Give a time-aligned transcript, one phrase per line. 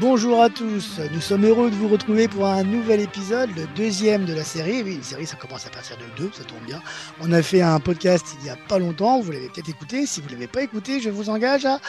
[0.00, 4.26] Bonjour à tous, nous sommes heureux de vous retrouver pour un nouvel épisode, le deuxième
[4.26, 4.80] de la série.
[4.84, 6.80] Oui, une série, ça commence à partir de deux, ça tombe bien.
[7.20, 10.06] On a fait un podcast il y a pas longtemps, vous l'avez peut-être écouté.
[10.06, 11.80] Si vous ne l'avez pas écouté, je vous engage à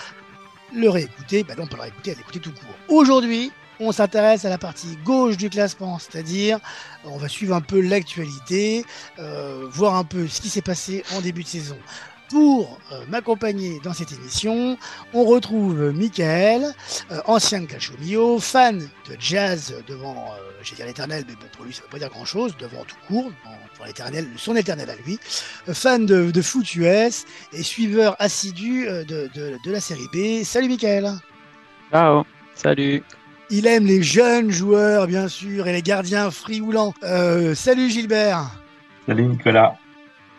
[0.74, 1.44] le réécouter.
[1.44, 2.76] Bah non, pas le réécouter, à l'écouter tout court.
[2.88, 6.60] Aujourd'hui, on s'intéresse à la partie gauche du classement, c'est-à-dire
[7.06, 8.86] on va suivre un peu l'actualité,
[9.20, 11.78] euh, voir un peu ce qui s'est passé en début de saison.
[12.30, 14.78] Pour euh, m'accompagner dans cette émission,
[15.14, 16.74] on retrouve Michael,
[17.12, 21.66] euh, ancien de Cachomio, fan de jazz devant, euh, j'ai dire l'éternel, mais bon, pour
[21.66, 23.32] lui ça ne veut pas dire grand-chose, devant tout court,
[23.76, 25.20] pour l'éternel, son éternel à lui,
[25.74, 30.44] fan de, de, foot US et suiveur assidu de, de, de la série B.
[30.44, 31.14] Salut Michael
[31.92, 32.24] Ciao,
[32.54, 33.04] salut
[33.52, 36.94] il aime les jeunes joueurs, bien sûr, et les gardiens frioulants.
[37.02, 38.44] Euh, salut Gilbert.
[39.08, 39.76] Salut Nicolas.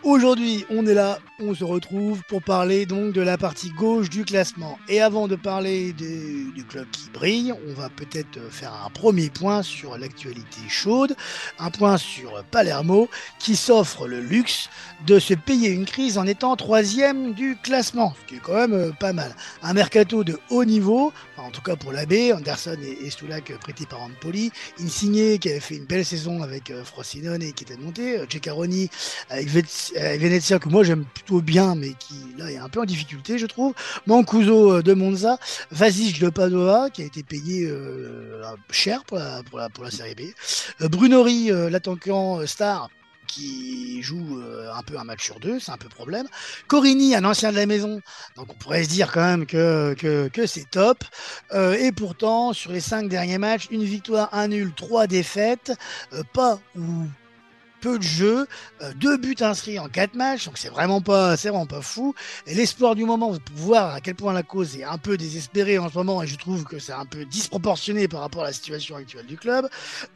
[0.03, 4.25] Aujourd'hui, on est là, on se retrouve pour parler donc de la partie gauche du
[4.25, 4.77] classement.
[4.87, 9.63] Et avant de parler du, club qui brille, on va peut-être faire un premier point
[9.63, 11.15] sur l'actualité chaude,
[11.59, 14.69] un point sur Palermo qui s'offre le luxe
[15.05, 18.73] de se payer une crise en étant troisième du classement, ce qui est quand même
[18.73, 19.35] euh, pas mal.
[19.63, 23.85] Un mercato de haut niveau, en tout cas pour l'abbé, Anderson et, et Stulak prêtés
[23.85, 27.77] par Antpoli, Insigne qui avait fait une belle saison avec euh, Frosinone et qui était
[27.77, 28.89] monté, euh, Ceccaroni
[29.29, 33.37] avec Venezia que moi j'aime plutôt bien mais qui là est un peu en difficulté
[33.37, 33.73] je trouve,
[34.07, 35.37] Mancuso de Monza,
[35.71, 39.91] Vasic de Padova qui a été payé euh, cher pour la, pour la, pour la
[39.91, 40.21] série B,
[40.81, 42.89] euh, Brunori euh, l'attaquant star
[43.31, 46.27] qui joue euh, un peu un match sur deux, c'est un peu problème.
[46.67, 48.01] Corini, un ancien de la maison,
[48.35, 51.03] donc on pourrait se dire quand même que, que, que c'est top.
[51.53, 55.71] Euh, et pourtant, sur les cinq derniers matchs, une victoire, un nul, trois défaites,
[56.13, 57.05] euh, pas ou
[57.81, 58.47] peu de jeux,
[58.81, 62.13] euh, deux buts inscrits en quatre matchs, donc c'est vraiment pas, c'est vraiment pas fou.
[62.47, 65.77] Et l'espoir du moment, pour voir à quel point la cause est un peu désespérée
[65.79, 68.53] en ce moment, et je trouve que c'est un peu disproportionné par rapport à la
[68.53, 69.67] situation actuelle du club,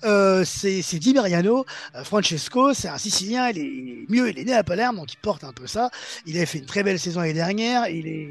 [0.03, 1.65] euh, c'est Di Mariano.
[1.95, 4.97] Euh, Francesco, c'est un Sicilien, il est, il est, mieux, il est né à Palerme,
[4.97, 5.89] donc il porte un peu ça.
[6.25, 8.29] Il avait fait une très belle saison l'année dernière, il est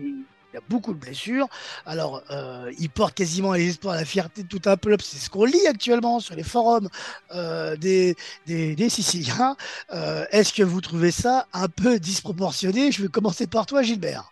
[0.54, 1.48] il a beaucoup de blessures.
[1.84, 5.02] Alors, euh, il porte quasiment les espoirs, la fierté de tout un peuple.
[5.02, 6.88] C'est ce qu'on lit actuellement sur les forums
[7.34, 8.14] euh, des,
[8.46, 9.56] des, Siciliens.
[9.92, 12.92] Euh, Est-ce que vous trouvez ça un peu disproportionné?
[12.92, 14.30] Je vais commencer par toi, Gilbert.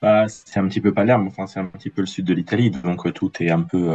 [0.00, 2.70] Bah, c'est un petit peu Palerme, enfin, c'est un petit peu le sud de l'Italie,
[2.70, 3.88] donc tout est un peu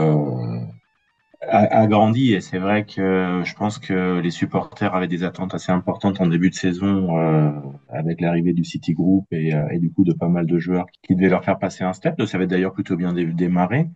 [1.42, 6.20] agrandi et c'est vrai que je pense que les supporters avaient des attentes assez importantes
[6.20, 7.52] en début de saison euh,
[7.88, 10.86] avec l'arrivée du City Group et, euh, et, du coup de pas mal de joueurs
[11.02, 12.22] qui devaient leur faire passer un step.
[12.26, 13.90] Ça avait d'ailleurs plutôt bien dé démarré.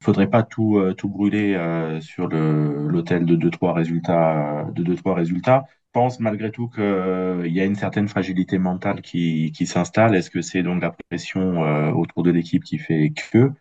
[0.00, 4.82] Il faudrait pas tout euh, tout brûler euh, sur l'hôtel de deux trois résultats de
[4.82, 5.64] deux trois résultats.
[5.68, 10.14] Je pense malgré tout qu'il euh, y a une certaine fragilité mentale qui, qui s'installe.
[10.14, 11.60] Est-ce que c'est donc la pression
[11.96, 13.52] autour de l'équipe qui fait que?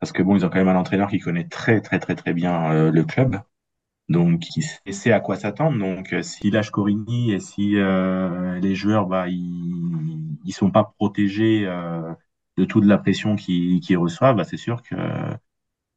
[0.00, 2.32] Parce que bon, ils ont quand même un entraîneur qui connaît très très très très
[2.34, 3.40] bien euh, le club,
[4.08, 4.62] donc qui
[4.94, 5.78] sait à quoi s'attendre.
[5.78, 10.84] Donc euh, s'il lâche Corini et si euh, les joueurs bah ils ils sont pas
[10.98, 12.12] protégés euh,
[12.58, 14.96] de toute la pression qu'ils reçoivent, bah, c'est sûr que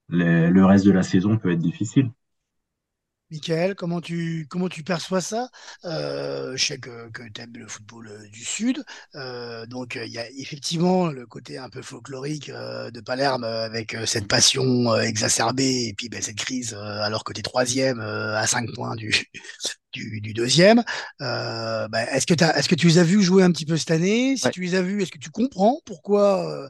[0.08, 2.10] le reste de la saison peut être difficile.
[3.34, 5.50] Michael, comment tu, comment tu perçois ça?
[5.86, 8.86] Euh, Je sais que, que tu aimes le football euh, du Sud.
[9.16, 13.98] Euh, donc, il y a effectivement le côté un peu folklorique euh, de Palerme avec
[14.06, 18.72] cette passion exacerbée et puis ben, cette crise alors que tu es troisième à 5
[18.76, 19.12] points du,
[19.94, 20.84] du, du deuxième.
[21.20, 24.38] Ben, est-ce que, tu les as vus jouer un petit peu cette année?
[24.38, 24.52] Si ouais.
[24.52, 26.70] tu les as vus, est-ce que tu comprends pourquoi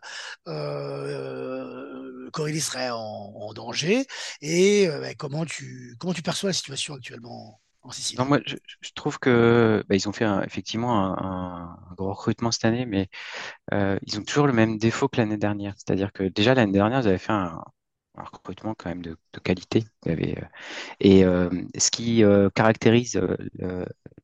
[2.33, 4.05] Corélie serait en, danger
[4.41, 8.19] et comment, tu, comment tu perçois la situation actuellement en Sicile?
[8.45, 13.09] Je, trouve que bah, ils ont fait effectivement un, un, gros recrutement cette année, mais
[13.73, 15.73] euh, ils ont toujours le même défaut que l'année dernière.
[15.77, 17.63] C'est-à-dire que déjà l'année dernière, ils avaient fait un,
[18.15, 19.85] un recrutement quand même de, qualité.
[20.07, 20.35] Euh,
[20.99, 23.19] et euh, ce qui euh, caractérise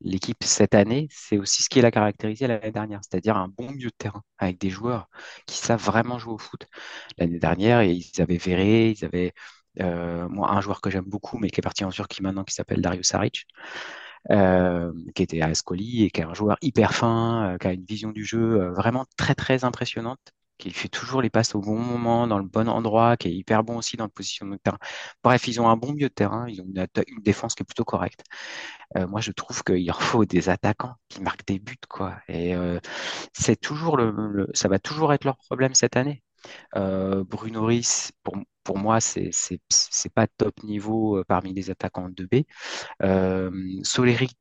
[0.02, 3.90] l'équipe cette année, c'est aussi ce qui l'a caractérisé l'année dernière, c'est-à-dire un bon milieu
[3.90, 5.10] de terrain avec des joueurs
[5.46, 6.68] qui savent vraiment jouer au foot.
[7.18, 9.34] L'année dernière, ils avaient Verré, ils avaient
[9.80, 13.04] un joueur que j'aime beaucoup, mais qui est parti en Turquie maintenant, qui s'appelle Dario
[13.04, 13.46] Saric,
[14.30, 18.12] qui était à Ascoli et qui est un joueur hyper fin, qui a une vision
[18.12, 20.20] du jeu vraiment très très impressionnante,
[20.60, 23.64] qui fait toujours les passes au bon moment, dans le bon endroit, qui est hyper
[23.64, 24.78] bon aussi dans le positionnement de terrain.
[25.24, 26.88] Bref, ils ont un bon milieu de terrain, ils ont une,
[27.24, 28.24] défense qui est plutôt correcte.
[28.98, 31.78] Euh, moi, je trouve qu'il leur faut des attaquants qui marquent des buts.
[32.28, 32.54] Et
[33.34, 36.24] c'est toujours le, ça va toujours être leur problème cette année.
[36.76, 39.32] Euh, Bruno Risse, pour, pour moi, c'est
[40.14, 42.44] pas top niveau parmi les attaquants de B.
[43.04, 43.52] Euh,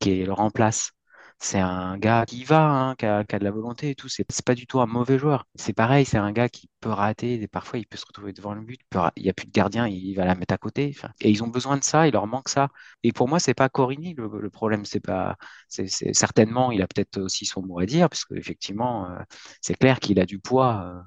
[0.01, 0.93] qui le remplace,
[1.41, 4.09] c'est un gars qui va, hein, qui, a, de la volonté et tout.
[4.09, 5.47] C'est pas du tout un mauvais joueur.
[5.55, 7.41] C'est pareil, c'est un gars qui peut rater.
[7.41, 8.81] Et parfois, il peut se retrouver devant le but.
[9.17, 10.95] Il n'y a plus de gardien, il va la mettre à côté.
[11.21, 12.69] et ils ont besoin de ça, il leur manque ça.
[13.05, 14.85] Et pour moi, c'est pas Corini le, problème.
[14.85, 15.37] C'est pas,
[15.69, 19.19] certainement, il a peut-être aussi son mot à dire, parce qu'effectivement, euh,
[19.61, 21.05] c'est clair qu'il a du poids.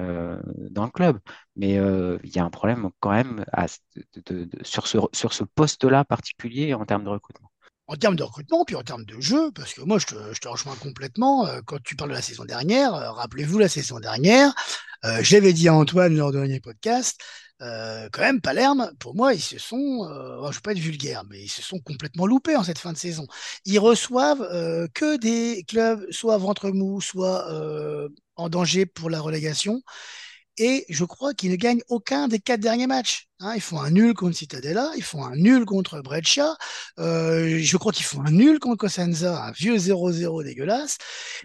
[0.00, 0.40] Euh,
[0.70, 1.20] dans le club.
[1.54, 3.44] Mais euh, il y a un problème quand même
[4.64, 7.50] sur ce poste-là particulier en termes de recrutement
[7.86, 10.76] en termes de recrutement, puis en termes de jeu, parce que moi, je te, rejoins
[10.76, 11.46] complètement.
[11.46, 14.54] Euh, quand tu parles de la saison dernière, euh, rappelez-vous la saison dernière,
[15.04, 17.20] euh, j'avais dit à Antoine lors du dernier podcast,
[17.60, 21.44] quand même, Palerme, pour moi, ils se sont, je ne veux pas être vulgaire, mais
[21.44, 23.26] ils se sont complètement loupés en cette fin de saison.
[23.64, 24.46] Ils reçoivent
[24.92, 27.48] que des clubs, soit ventre mou, soit
[28.36, 29.80] en danger pour la relégation
[30.58, 33.28] et je crois qu'ils ne gagnent aucun des quatre derniers matchs.
[33.40, 36.56] Hein, ils font un nul contre Cittadella, ils font un nul contre Breccia,
[36.98, 40.98] euh, je crois qu'ils font un nul contre Cosenza, un vieux 0-0 dégueulasse,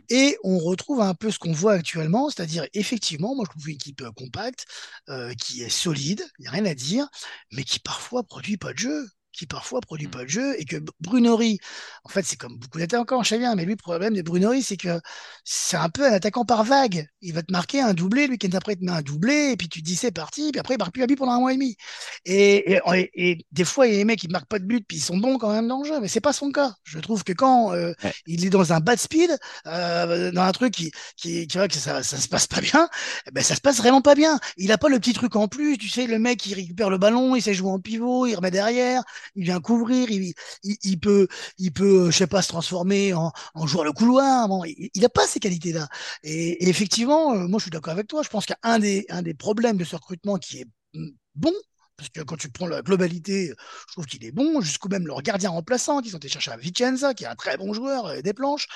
[0.09, 3.75] et on retrouve un peu ce qu'on voit actuellement, c'est-à-dire effectivement, moi je trouve une
[3.75, 4.65] équipe compacte,
[5.09, 7.07] euh, qui est solide, il n'y a rien à dire,
[7.51, 9.07] mais qui parfois produit pas de jeu
[9.39, 10.12] qui parfois produit mmh.
[10.12, 11.59] pas de jeu et que Brunori,
[12.03, 14.62] en fait, c'est comme beaucoup d'attaquants, je sais bien, mais lui, le problème de Brunori,
[14.62, 15.00] c'est que
[15.45, 17.07] c'est un peu un attaquant par vague.
[17.21, 19.69] Il va te marquer un doublé, lui qui après te met un doublé, et puis
[19.69, 21.53] tu te dis c'est parti, puis après il marque plus à but pendant un mois
[21.53, 21.77] et demi.
[22.25, 22.80] Et,
[23.13, 24.97] et, des fois, il y a des mecs qui ne marquent pas de but, puis
[24.97, 26.74] ils sont bons quand même dans le jeu, mais c'est pas son cas.
[26.83, 27.94] Je trouve que quand euh,
[28.27, 29.38] il est dans un bad speed,
[29.68, 32.89] euh, dans un truc qui, qui, que ça, ça se passe pas bien,
[33.27, 34.38] eh ben ça se passe vraiment pas bien.
[34.57, 36.97] Il a pas le petit truc en plus, tu sais, le mec qui récupère le
[36.97, 39.03] ballon, il sait jouer en pivot, il remet derrière,
[39.36, 40.34] il vient couvrir, il,
[40.64, 41.28] il, peut,
[41.58, 44.48] il peut, je sais pas, se transformer en, en joueur de couloir.
[44.48, 45.88] Bon, il n'a pas ces qualités-là.
[46.24, 48.24] Et, effectivement, euh, moi, je suis d'accord avec toi.
[48.24, 51.54] Je pense qu'un des, un des problèmes de ce recrutement qui est mm, bon,
[51.98, 53.54] parce que quand tu prends la globalité,
[53.88, 56.58] je trouve qu'il est bon, jusqu'au même leur gardien remplaçant, qui sont allés chercher à
[56.58, 58.68] Vicenza, qui est un très bon joueur, et des planches.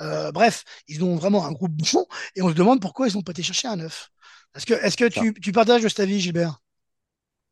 [0.00, 3.22] Euh, bref, ils ont vraiment un groupe bon, et on se demande pourquoi ils n'ont
[3.22, 4.10] pas été chercher un neuf.
[4.54, 6.58] Est-ce que, tu, tu partages cet avis, Gilbert?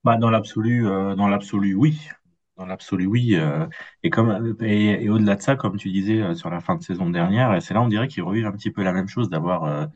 [0.02, 1.98] Bah, dans l'absolu, euh, dans l'absolu, oui.
[2.60, 3.36] Dans l'absolu, oui.
[3.36, 3.66] Euh,
[4.02, 7.08] et comme et, au-delà de ça, comme tu disais euh, sur la fin de saison
[7.08, 9.86] dernière, c'est là on dirait qu'ils revivent un petit peu la même chose d'avoir euh,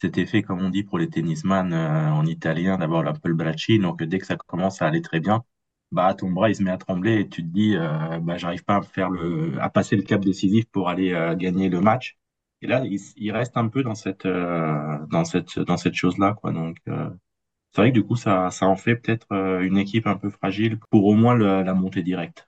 [0.00, 3.80] cet effet, comme on dit pour les tennisman en italien, d'avoir l'apple bracci.
[3.80, 5.42] Donc dès que ça commence à aller très bien,
[5.90, 7.76] bah ton bras il se met à trembler et tu te dis
[8.22, 11.80] bah j'arrive pas à faire le à passer le cap décisif pour aller gagner le
[11.80, 12.18] match.
[12.62, 16.52] Et là, il, reste un peu dans cette dans cette dans cette chose là quoi.
[17.74, 20.30] C'est vrai que du coup, ça, ça en fait peut-être euh, une équipe un peu
[20.30, 22.46] fragile pour au moins la montée directe.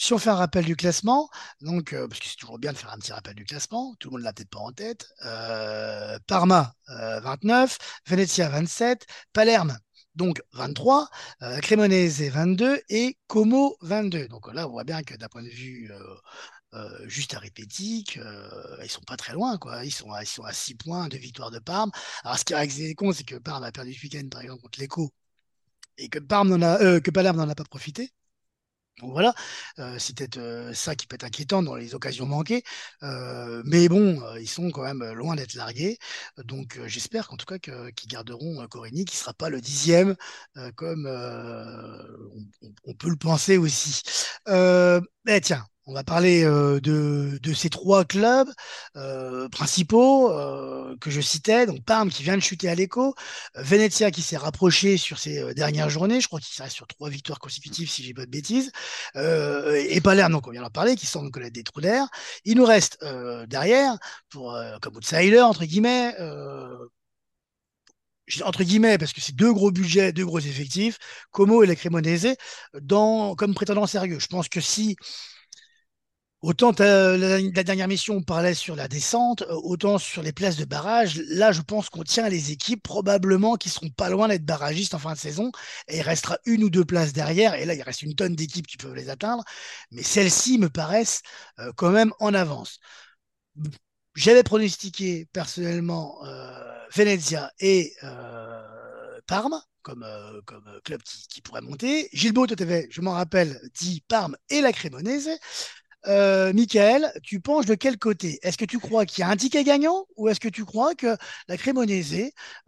[0.00, 1.28] Si on fait un rappel du classement,
[1.60, 4.08] donc, euh, parce que c'est toujours bien de faire un petit rappel du classement, tout
[4.08, 5.08] le monde ne l'a peut-être pas en tête.
[5.26, 9.76] Euh, Parma, 29, Venezia, 27, Palerme,
[10.14, 11.08] donc 23,
[11.62, 14.28] Cremonese, 22 et Como, 22.
[14.28, 15.90] Donc là, on voit bien que d'un point de vue
[17.06, 19.84] juste arithmétique, euh, ils sont pas très loin, quoi.
[19.84, 21.90] Ils sont, à, ils sont à 6 points de victoire de Parme.
[22.24, 24.80] Alors, ce qui est con, c'est que Parme a perdu ce week-end, par exemple, contre
[24.80, 25.12] l'Eco,
[25.98, 28.10] et que, Parme a, euh, Palerme n'en a pas profité.
[29.00, 29.32] Donc voilà,
[29.98, 32.64] c'est peut-être ça qui peut être inquiétant dans les occasions manquées.
[33.64, 35.98] mais bon, ils sont quand même loin d'être largués.
[36.38, 40.16] Donc j'espère qu'en tout cas qu'ils garderont Corini, qui ne sera pas le dixième,
[40.74, 41.06] comme
[42.84, 44.02] on, peut le penser aussi.
[44.48, 48.48] mais tiens, on va parler euh, de, ces trois clubs
[48.96, 51.64] euh, principaux euh, que je citais.
[51.64, 53.14] Donc Parme qui vient de chuter à l'écho,
[53.54, 56.20] Venezia qui s'est rapproché sur ces dernières journées.
[56.20, 58.70] Je crois qu'il reste sur trois victoires consécutives si j'ai pas de bêtises.
[59.14, 62.06] et Palerme, donc on vient d'en parler, qui semble connaître des trous d'air.
[62.44, 62.98] Il nous reste
[63.46, 63.96] derrière,
[64.28, 66.14] pour comme outsider entre guillemets,
[68.44, 70.98] entre guillemets, parce que c'est deux gros budgets, deux gros effectifs,
[71.30, 72.36] Como et la Cremonese,
[72.80, 74.18] dans, comme prétendant sérieux.
[74.18, 74.96] Je pense que si
[76.40, 80.64] Autant la, dernière mission, on parlait sur la descente, euh, autant sur les places de
[80.64, 81.20] barrage.
[81.30, 85.00] Là, je pense qu'on tient les équipes probablement qui seront pas loin d'être barragistes en
[85.00, 85.50] fin de saison.
[85.88, 87.54] Et il restera une ou deux places derrière.
[87.54, 89.42] Et là, il reste une tonne d'équipes qui peuvent les atteindre.
[89.90, 91.22] Mais celles-ci me paraissent
[91.58, 92.78] euh, quand même en avance.
[94.14, 97.94] J'avais pronostiqué personnellement euh, Venezia et
[99.26, 100.04] Parme comme,
[100.84, 102.08] club qui, pourrait monter.
[102.12, 105.30] Gilbo, je m'en rappelle, dit Parme et la Crémonaise.
[106.06, 108.38] Euh, Michael, tu penches de quel côté?
[108.42, 110.94] Est-ce que tu crois qu'il y a un ticket gagnant ou est-ce que tu crois
[110.94, 111.16] que
[111.48, 112.14] la Crémonaise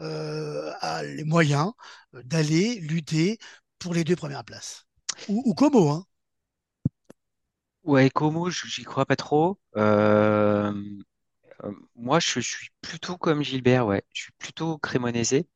[0.00, 1.72] euh, a les moyens
[2.14, 3.38] euh, d'aller lutter
[3.78, 4.86] pour les deux premières places?
[5.28, 6.06] Ou, Como hein.
[7.84, 9.58] Ouais, Como, j'y crois pas trop.
[11.96, 14.02] Moi, je, suis plutôt comme Gilbert, ouais.
[14.12, 15.46] Je suis plutôt crémonaisé.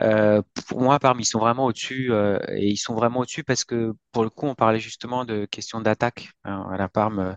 [0.00, 3.64] Euh, pour moi, parmi ils sont vraiment au-dessus euh, et ils sont vraiment au-dessus parce
[3.64, 6.30] que pour le coup, on parlait justement de questions d'attaque.
[6.44, 7.34] Hein, à la Parme, euh,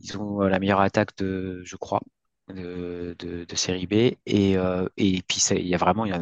[0.00, 2.00] ils ont la meilleure attaque de, je crois,
[2.48, 3.92] de, de, série B
[4.26, 6.20] et, et puis il y a vraiment y a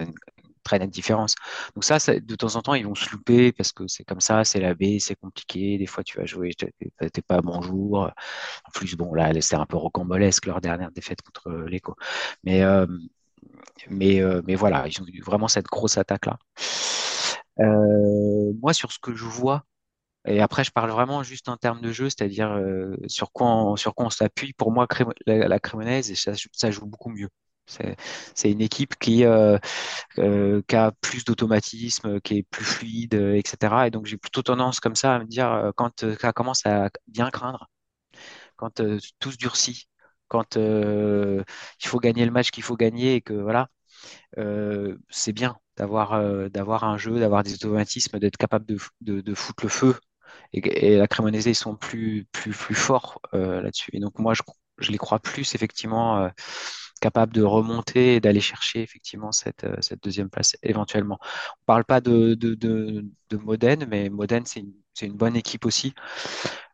[0.67, 1.35] très nette différence.
[1.75, 4.45] Donc ça, de temps en temps, ils vont se louper parce que c'est comme ça,
[4.45, 5.79] c'est la B, c'est compliqué.
[5.79, 7.99] Des fois, tu vas jouer, t'es pas bonjour.
[8.67, 11.97] En plus, bon, là, c'est un peu rocambolesque leur dernière défaite contre l'Eco.
[12.45, 12.63] Mais
[13.91, 16.39] mais, euh, mais voilà, ils ont eu vraiment cette grosse attaque-là.
[17.61, 19.65] Euh, moi, sur ce que je vois,
[20.27, 23.77] et après, je parle vraiment juste en termes de jeu, c'est-à-dire euh, sur, quoi on,
[23.77, 24.53] sur quoi on s'appuie.
[24.55, 24.87] Pour moi,
[25.27, 25.61] la, la
[26.53, 27.31] ça, joue beaucoup mieux.
[27.67, 29.59] C'est une équipe qui, euh,
[30.17, 33.87] qui a plus d'automatisme, qui est plus fluide, etc.
[33.87, 37.31] Et donc, j'ai plutôt tendance comme ça à me dire, quand ça commence à bien
[37.31, 37.69] craindre,
[38.57, 38.83] quand
[39.21, 39.89] tout se durcit,
[40.29, 41.45] quand il
[41.89, 43.69] faut gagner le match qu'il faut gagner et que voilà,
[44.39, 46.49] euh, c'est bien d'avoir euh,
[46.83, 48.79] un jeu, d'avoir des automatismes, d'être capable de,
[49.21, 49.95] de, foutre le feu.
[50.53, 53.91] Et, la Cremonese, ils sont plus, plus, plus forts euh, là-dessus.
[53.93, 54.43] Et donc, moi, je,
[54.79, 56.31] je, les crois plus, effectivement,
[57.07, 61.19] capables de remonter et d'aller chercher, effectivement, cette, cette deuxième place, éventuellement.
[61.23, 62.37] On ne parle pas de,
[63.33, 64.61] Modène, mais Modène, c'est
[65.07, 65.95] une, bonne équipe aussi.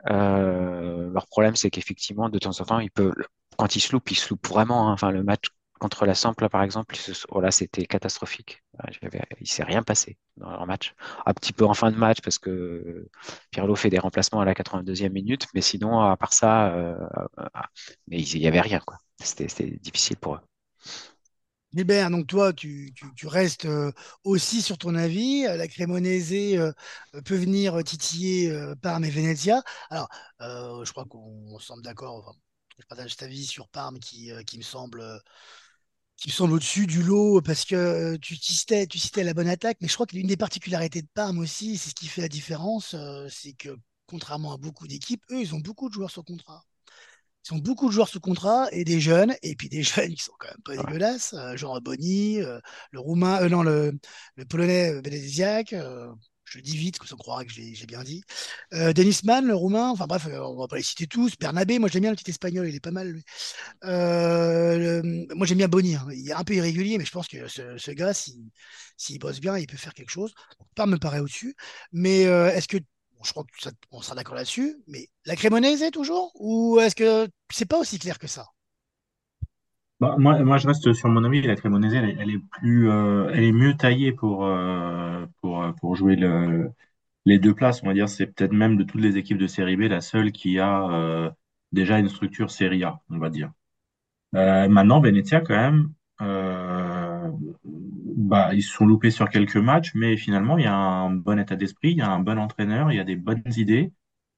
[0.06, 3.12] leur problème, c'est qu'effectivement, de temps en temps, ils peuvent,
[3.58, 4.88] quand ils se loupent, ils se loupent vraiment.
[4.88, 4.92] Hein.
[4.94, 5.44] Enfin, le match
[5.82, 6.94] contre la Sample, par exemple,
[7.30, 8.62] voilà, c'était catastrophique.
[9.40, 10.94] Il s'est rien passé dans leur match.
[11.26, 13.08] Un petit peu en fin de match parce que
[13.50, 16.96] Pirlo fait des remplacements à la 82e minute, mais sinon, à part ça, euh,
[17.40, 17.48] euh,
[18.06, 18.80] mais il n'y avait rien.
[19.18, 20.40] C'était difficile pour eux.
[21.74, 23.90] Gilbert, donc toi, tu, restes euh,
[24.22, 25.42] aussi sur ton avis.
[25.42, 26.72] La Cremonese
[27.24, 29.64] peut venir titiller Parme et Venezia.
[29.90, 30.08] Alors,
[30.38, 32.36] je crois qu'on semble d'accord.
[32.78, 35.02] je partage ta vie sur Parme qui me semble
[36.22, 39.48] qui me semble au-dessus du lot parce que euh, tu citais, tu citais la bonne
[39.48, 42.20] attaque, mais je crois que l'une des particularités de Parme aussi, c'est ce qui fait
[42.22, 43.70] la différence, euh, c'est que
[44.06, 46.62] contrairement à beaucoup d'équipes, eux, ils ont beaucoup de joueurs sur contrat.
[47.50, 50.22] Ils ont beaucoup de joueurs sous contrat et des jeunes, et puis des jeunes qui
[50.22, 53.92] sont quand même pas dégueulasses, euh, genre Bonny, le roumain, non, le,
[54.36, 55.74] le polonais Beneziak,
[56.52, 58.22] je dis vite, comme ça croira que j'ai bien dit.
[58.74, 61.36] Euh, Denis Mann, le roumain, enfin bref, euh, on va pas les citer tous.
[61.38, 63.20] Bernabé, moi j'aime bien le petit espagnol, il est pas mal.
[63.84, 65.02] Euh,
[65.34, 66.06] moi j'aime bien Bonny, hein.
[66.12, 69.66] il est un peu irrégulier, mais je pense que ce, gars, s'il bosse bien, il
[69.66, 70.34] peut faire quelque chose.
[70.74, 71.56] Pas me paraît au-dessus.
[71.92, 72.78] Mais est-ce que,
[73.24, 73.44] je crois
[73.90, 76.32] qu'on sera d'accord là-dessus, mais la Crémonaise toujours?
[76.36, 78.46] Ou est-ce que c'est pas aussi clair que ça?
[80.02, 81.42] Bah, moi, moi, je reste sur mon avis.
[81.42, 86.72] La Cremonese, elle, est euh, elle est mieux taillée pour, euh, pour, pour jouer le,
[87.24, 87.82] les deux places.
[87.84, 90.32] On va dire, c'est peut-être même de toutes les équipes de Série B la seule
[90.32, 91.30] qui a euh,
[91.70, 93.52] déjà une structure Série A, on va dire.
[94.32, 95.92] maintenant, Venezia, quand même,
[98.16, 101.38] bah, ils se sont loupés sur quelques matchs, mais finalement, il y a un bon
[101.38, 103.92] état d'esprit, il y a un bon entraîneur, il y a des bonnes idées.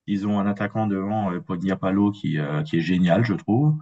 [0.07, 3.77] Ils ont un attaquant devant, Pogniapalo, qui, qui est génial, je trouve.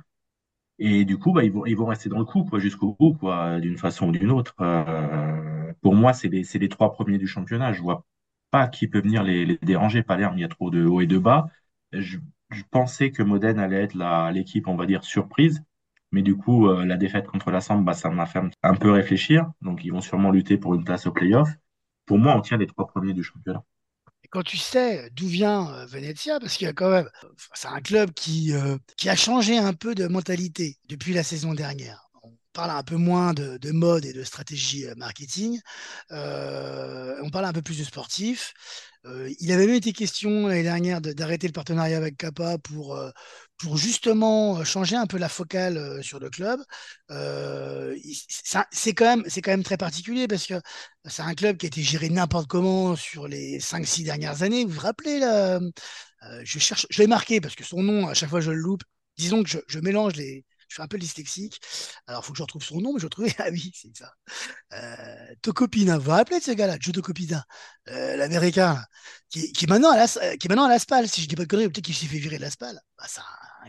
[0.85, 3.17] Et du coup, bah, ils, vont, rester dans le coup jusqu'au bout,
[3.61, 4.57] d'une façon ou d'une autre.
[4.61, 7.73] Euh, pour moi, c'est les, trois premiers du championnat.
[7.73, 8.05] Je vois
[8.51, 10.03] pas qui peut venir les, déranger.
[10.03, 11.47] Palerme, il y a trop de haut et de bas.
[11.93, 12.19] Je,
[12.73, 15.63] pensais que Modène allait être l'équipe, on va dire, surprise.
[16.11, 19.53] Mais du coup, euh, la défaite contre la bah, ça m'a fait un peu réfléchir.
[19.61, 21.49] Donc, ils vont sûrement lutter pour une place au playoff.
[22.07, 23.63] Pour moi, on tient les trois premiers du championnat
[24.33, 27.09] quand tu sais d'où vient euh, Venezia, parce qu'il y a quand même,
[27.55, 31.53] c'est un club qui, euh, qui a changé un peu de mentalité depuis la saison
[31.53, 32.09] dernière.
[32.23, 35.61] On parle un peu moins de, mode et de stratégie euh, marketing.
[36.11, 38.55] on parle un peu plus de sportif.
[39.41, 42.99] il avait même été question l'année dernière d'arrêter le partenariat avec Kappa pour,
[43.63, 46.61] pour justement euh, changer un peu la focale euh, sur le club.
[47.11, 47.97] Euh,
[48.73, 50.55] c'est quand, même, quand même très particulier parce que
[51.07, 54.65] c'est un club qui a été géré n'importe comment sur les 5-6 dernières années.
[54.65, 55.21] Vous vous rappelez,
[56.45, 58.83] je cherche, je l'ai marqué parce que son nom, à chaque fois je le loupe.
[59.17, 61.61] Disons que je, mélange les, je suis un peu dyslexique.
[62.07, 63.27] Alors, il faut que je retrouve son nom, mais je retrouve.
[63.39, 64.13] Ah oui, c'est ça.
[64.73, 65.99] Euh, Tokopina.
[65.99, 67.45] Vous vous rappelez de ce gars-là, Joe Tokopina,
[67.87, 68.83] l'américain,
[69.29, 71.49] qui, qui, est maintenant à la, qui est maintenant à si je dis pas de
[71.49, 72.81] conneries, peut-être qu'il s'est fait virer de l'Aspal.
[72.97, 73.05] Bah,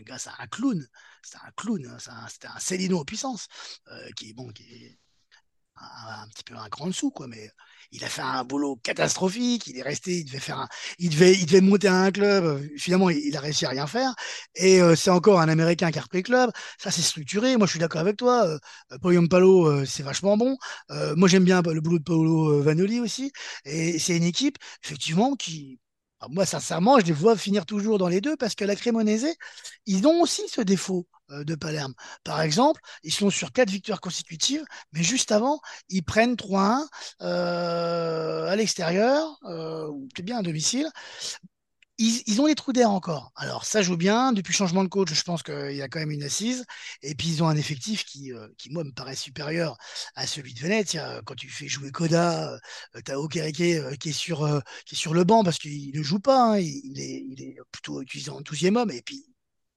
[0.02, 0.86] gars, c'est un clown.
[1.22, 1.86] C'est un clown.
[1.86, 2.26] Hein.
[2.28, 3.48] C'était un, un Célino en puissance,
[3.90, 4.98] euh, qui, bon, qui est
[5.76, 7.50] un, un, petit peu un grand dessous, quoi, mais
[7.94, 9.66] il a fait un boulot catastrophique.
[9.68, 12.60] Il est resté, il devait faire un, il devait, il devait monter à un club.
[12.76, 14.14] Finalement, il, a réussi à rien faire.
[14.56, 16.50] Et euh, c'est encore un Américain qui a repris le club.
[16.78, 17.56] Ça, c'est structuré.
[17.56, 18.46] Moi, je suis d'accord avec toi.
[18.46, 20.56] Euh, Palo, euh, c'est vachement bon.
[21.16, 23.32] Moi, j'aime bien le boulot de Paolo Vanoli aussi.
[23.64, 25.78] Et c'est une équipe, effectivement, qui,
[26.30, 29.26] moi, sincèrement, je les vois finir toujours dans les deux parce que la Cremonese,
[29.86, 31.94] ils ont aussi ce défaut euh, de Palerme.
[32.24, 36.86] Par exemple, ils sont sur quatre victoires consécutives, mais juste avant, ils prennent 3-1
[37.22, 40.88] euh, à l'extérieur, euh, ou bien à domicile
[41.98, 43.32] ils, ont des trous d'air encore.
[43.36, 44.32] Alors, ça joue bien.
[44.32, 46.64] Depuis le changement de coach, je pense qu'il y a quand même une assise.
[47.02, 49.76] Et puis, ils ont un effectif qui, euh, qui moi, me paraît supérieur
[50.16, 51.22] à celui de Venezia.
[51.24, 54.98] Quand tu fais jouer Koda, euh, tu as Okereke euh, qui, est sur, qui est
[54.98, 56.54] sur le banc parce qu'il ne joue pas.
[56.54, 56.58] Hein.
[56.58, 58.90] Il, est, plutôt utilisé en 12e homme.
[58.90, 59.24] Et puis,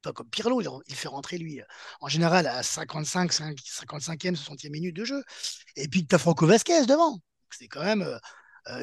[0.02, 1.62] pas comme Pirlo, il, fait rentrer lui
[2.02, 5.24] en général à 55, 55e, 60e minute de jeu.
[5.76, 7.20] Et puis, tu as Franco Vasquez devant.
[7.52, 7.84] C'est quand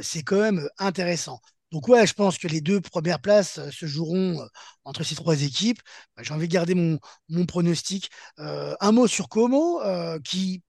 [0.03, 1.41] c'est quand même intéressant.
[1.75, 4.47] Donc ouais, je pense que les deux premières places euh, se joueront euh,
[4.85, 5.81] entre ces trois équipes.
[6.16, 8.11] Bah, j'ai envie de garder mon, mon pronostic.
[8.38, 9.81] Euh, un mot sur Como,
[10.23, 10.62] qui,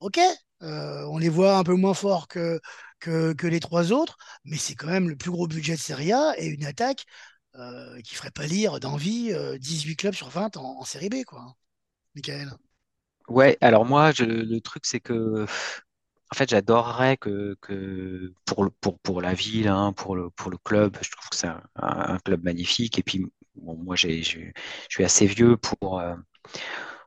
[0.00, 0.18] ok,
[0.62, 2.60] on les voit un peu moins forts que,
[2.98, 6.32] que, les trois autres, mais c'est quand même le plus gros budget de Serie A
[6.38, 7.04] et une attaque
[8.02, 11.56] qui ferait pas lire d'envie 18 clubs sur 20 en, Série B, quoi.
[12.14, 12.52] Michael.
[13.28, 15.46] Ouais, alors moi, le truc, c'est que
[16.30, 20.58] en fait, j'adorerais que, que pour, pour, pour la ville, hein, pour, le, pour le
[20.58, 22.98] club, je trouve que c'est un, club magnifique.
[22.98, 26.14] Et puis, bon, moi, je suis assez vieux pour, euh,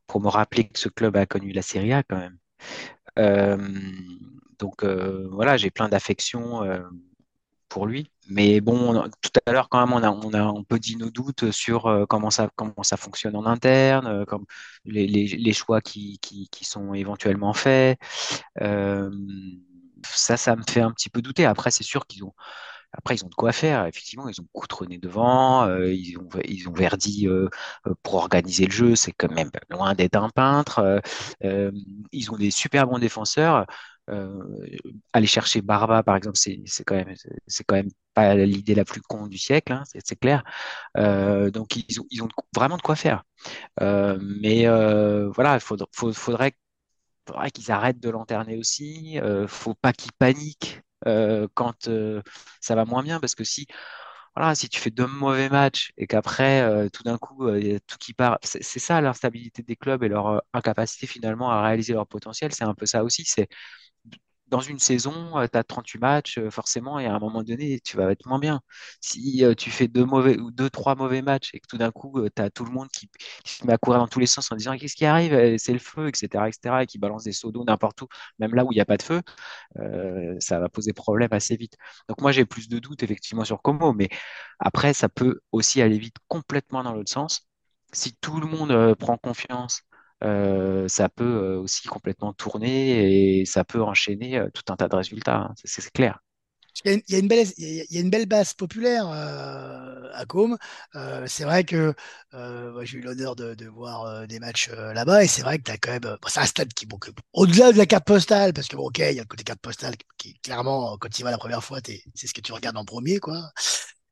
[0.07, 2.37] pour me rappeler que ce club a connu la Serie A quand même.
[3.19, 3.57] Euh,
[4.59, 6.63] donc, euh, voilà, j'ai plein d'affection
[7.71, 8.11] pour lui.
[8.29, 11.09] Mais bon, tout à l'heure, quand même, on a, on a un peu dit nos
[11.09, 14.45] doutes sur comment, ça, comment ça fonctionne en interne, comme
[14.85, 17.97] les, les, les choix qui, qui, qui, sont éventuellement faits.
[18.61, 19.09] Euh,
[20.05, 21.45] ça, ça me fait un petit peu douter.
[21.45, 22.33] Après, c'est sûr qu'ils ont.
[22.93, 23.85] Après, ils ont de quoi faire.
[23.85, 27.49] Effectivement, ils ont Coutronné devant, euh, ils, ont, ils ont Verdi euh,
[28.03, 28.95] pour organiser le jeu.
[28.95, 31.01] C'est quand même loin d'être un peintre.
[31.41, 33.65] ils ont des super bons défenseurs.
[35.13, 37.15] aller chercher Barba, par exemple, c'est quand même,
[37.47, 40.43] c'est quand même pas l'idée la plus con du siècle, hein, c'est clair.
[40.95, 43.23] donc ils ont, ils ont vraiment de quoi faire.
[43.79, 44.65] mais
[45.33, 45.61] voilà, il
[46.13, 46.53] faudrait,
[47.53, 49.19] qu'ils arrêtent de lanterner aussi.
[49.19, 52.21] Euh, faut pas qu'ils paniquent euh, quand euh,
[52.61, 53.67] ça va moins bien, parce que si,
[54.35, 57.47] voilà, si tu fais deux mauvais matchs et qu'après, euh, tout d'un coup,
[57.87, 62.07] tout qui part, c'est ça l'instabilité des clubs et leur incapacité finalement à réaliser leur
[62.07, 62.53] potentiel.
[62.53, 63.23] C'est un peu ça aussi.
[63.25, 63.49] C'est
[64.51, 68.11] dans une saison, tu as 38 matchs, forcément, et à un moment donné, tu vas
[68.11, 68.61] être moins bien.
[69.01, 72.21] Si tu fais deux, mauvais, ou deux, trois mauvais matchs et que tout d'un coup,
[72.35, 73.09] tu as tout le monde qui,
[73.45, 75.79] se met à courir dans tous les sens en disant qu'est-ce qui arrive, c'est le
[75.79, 78.07] feu, etc., etc., et qui balance des seaux d'eau n'importe où,
[78.39, 79.21] même là où il n'y a pas de feu,
[80.39, 81.77] ça va poser problème assez vite.
[82.09, 84.09] Donc moi, j'ai plus de doutes effectivement sur Como, mais
[84.59, 87.47] après, ça peut aussi aller vite complètement dans l'autre sens.
[87.93, 89.81] Si tout le monde prend confiance
[90.23, 94.87] euh, ça peut euh, aussi complètement tourner et ça peut enchaîner euh, tout un tas
[94.87, 95.37] de résultats.
[95.37, 95.53] Hein.
[95.63, 96.19] C'est clair.
[96.85, 100.57] Il y, a une, belle, il y a une belle base populaire à Côme.
[101.27, 101.93] c'est vrai que
[102.83, 105.91] j'ai eu l'honneur de, voir des matchs là-bas et c'est vrai que tu as quand
[105.91, 106.17] même.
[106.27, 106.97] c'est un stade qui, bon,
[107.33, 109.95] au-delà de la carte postale, parce que, ok, il y a le côté carte postale
[110.17, 112.85] qui, clairement, quand tu y vas la première fois, c'est ce que tu regardes en
[112.85, 113.51] premier, quoi.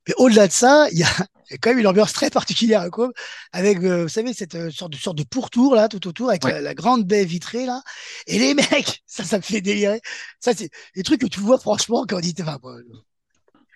[0.10, 1.08] Mais au-delà de ça, il y, a,
[1.62, 3.12] quand même une ambiance très particulière à Côme,
[3.52, 6.44] avec, euh, vous savez, cette euh, sorte de, sorte de pourtour, là, tout autour, avec
[6.46, 7.84] la, grande baie vitrée, là.
[8.26, 10.02] Et les mecs, ça, ça me fait délirer.
[10.40, 12.58] Ça, c'est des trucs que tu vois, franchement, quand on dit, enfin,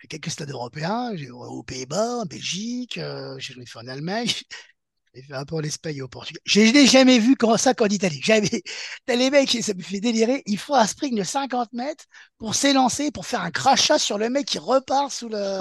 [0.02, 4.28] j'ai quelques stades européens, aux Pays-Bas, en Belgique, euh, j'ai fait en Allemagne,
[5.14, 6.42] j'ai fait un peu en Espagne et au Portugal.
[6.46, 8.22] Je n'ai jamais vu comme ça qu'en Italie.
[8.24, 8.64] Jamais.
[9.06, 10.42] T'as les mecs, ça me fait délirer.
[10.48, 12.06] Il faut un sprint de 50 mètres
[12.40, 15.60] pour s'élancer, pour faire un crachat sur le mec qui repart sous le,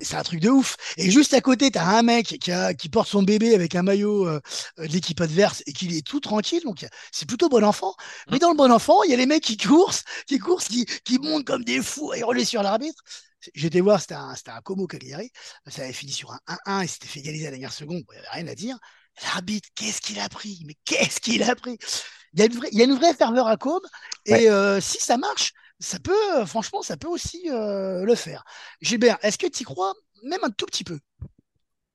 [0.00, 0.76] c'est un truc de ouf.
[0.96, 3.74] Et juste à côté, tu as un mec qui, a, qui porte son bébé avec
[3.74, 4.40] un maillot euh,
[4.78, 6.62] de l'équipe adverse et qui est tout tranquille.
[6.64, 7.94] Donc, c'est plutôt bon enfant.
[8.30, 8.40] Mais mmh.
[8.40, 9.94] dans le bon enfant, il y a les mecs qui courent,
[10.26, 13.02] qui courent, qui, qui montent comme des fous et relais sur l'arbitre.
[13.54, 15.30] J'étais voir, c'était un, un Como Cagliari.
[15.68, 18.02] Ça avait fini sur un 1-1 et s'était fait égaliser à la dernière seconde.
[18.10, 18.78] il n'y avait rien à dire.
[19.22, 20.62] L'arbitre, qu'est-ce qu'il a pris?
[20.66, 21.78] Mais qu'est-ce qu'il a pris?
[22.34, 23.80] Il y, a une vraie, il y a une vraie ferveur à Como.
[24.26, 28.44] Et euh, si ça marche, ça peut, euh, franchement, ça peut aussi euh, le faire.
[28.80, 30.98] Gilbert, est-ce que tu y crois même un tout petit peu?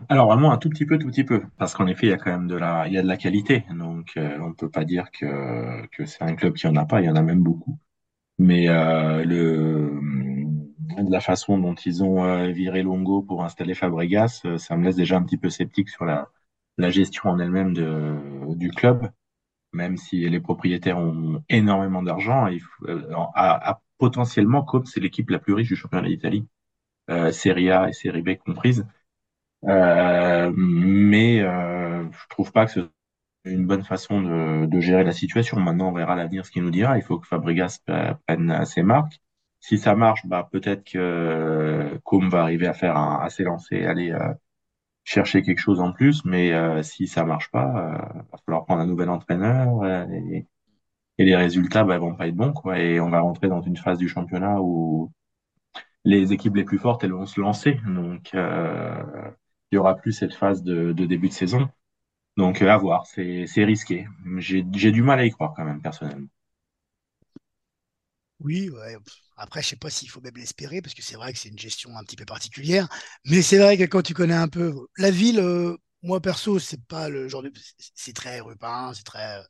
[0.09, 2.17] Alors vraiment un tout petit peu, tout petit peu, parce qu'en effet il y a
[2.17, 4.69] quand même de la, il y a de la qualité, donc euh, on ne peut
[4.69, 7.41] pas dire que, c'est un club qui en a pas, il y en a même
[7.41, 7.79] beaucoup.
[8.37, 9.93] Mais le,
[10.97, 15.17] de la façon dont ils ont viré Longo pour installer Fabregas, ça me laisse déjà
[15.17, 16.29] un petit peu sceptique sur la,
[16.89, 17.73] gestion en elle-même
[18.55, 19.09] du club
[19.73, 22.47] même si les propriétaires ont énormément d'argent,
[22.87, 23.15] euh,
[23.97, 26.47] potentiellement, Coop, c'est l'équipe la plus riche du championnat d'Italie,
[27.09, 28.85] euh, Serie A et Serie B comprises.
[29.65, 32.89] Euh, mais euh, je trouve pas que c'est
[33.45, 35.59] une bonne façon de, de, gérer la situation.
[35.59, 36.97] Maintenant, on verra l'avenir ce qu'il nous dira.
[36.97, 37.79] Il faut que Fabregas
[38.27, 39.21] prenne ses marques.
[39.59, 44.11] si ça marche, bah, peut-être que Com va arriver à faire un, à s'élancer, aller
[44.11, 44.33] euh,
[45.03, 46.23] chercher quelque chose en plus.
[46.25, 50.47] Mais euh, si ça marche pas, il va falloir prendre un nouvel entraîneur et,
[51.19, 52.53] et les résultats bah, vont pas être bons.
[52.53, 55.11] Quoi, et on va rentrer dans une phase du championnat où
[56.05, 57.79] les équipes les plus fortes, elles vont se lancer.
[57.87, 61.67] Donc, il y aura plus cette phase de, de début de saison.
[62.37, 64.07] Donc, à voir, c'est risqué.
[64.37, 66.27] J'ai du mal à y croire quand même, personnellement.
[68.39, 68.97] Oui, ouais.
[69.37, 71.59] Après, je sais pas s'il faut même l'espérer, parce que c'est vrai que c'est une
[71.59, 72.87] gestion un petit peu particulière.
[73.25, 76.83] Mais c'est vrai que quand tu connais un peu la ville, euh, moi perso, c'est
[76.85, 77.51] pas le genre de.
[77.95, 79.41] C'est très urbain, c'est très,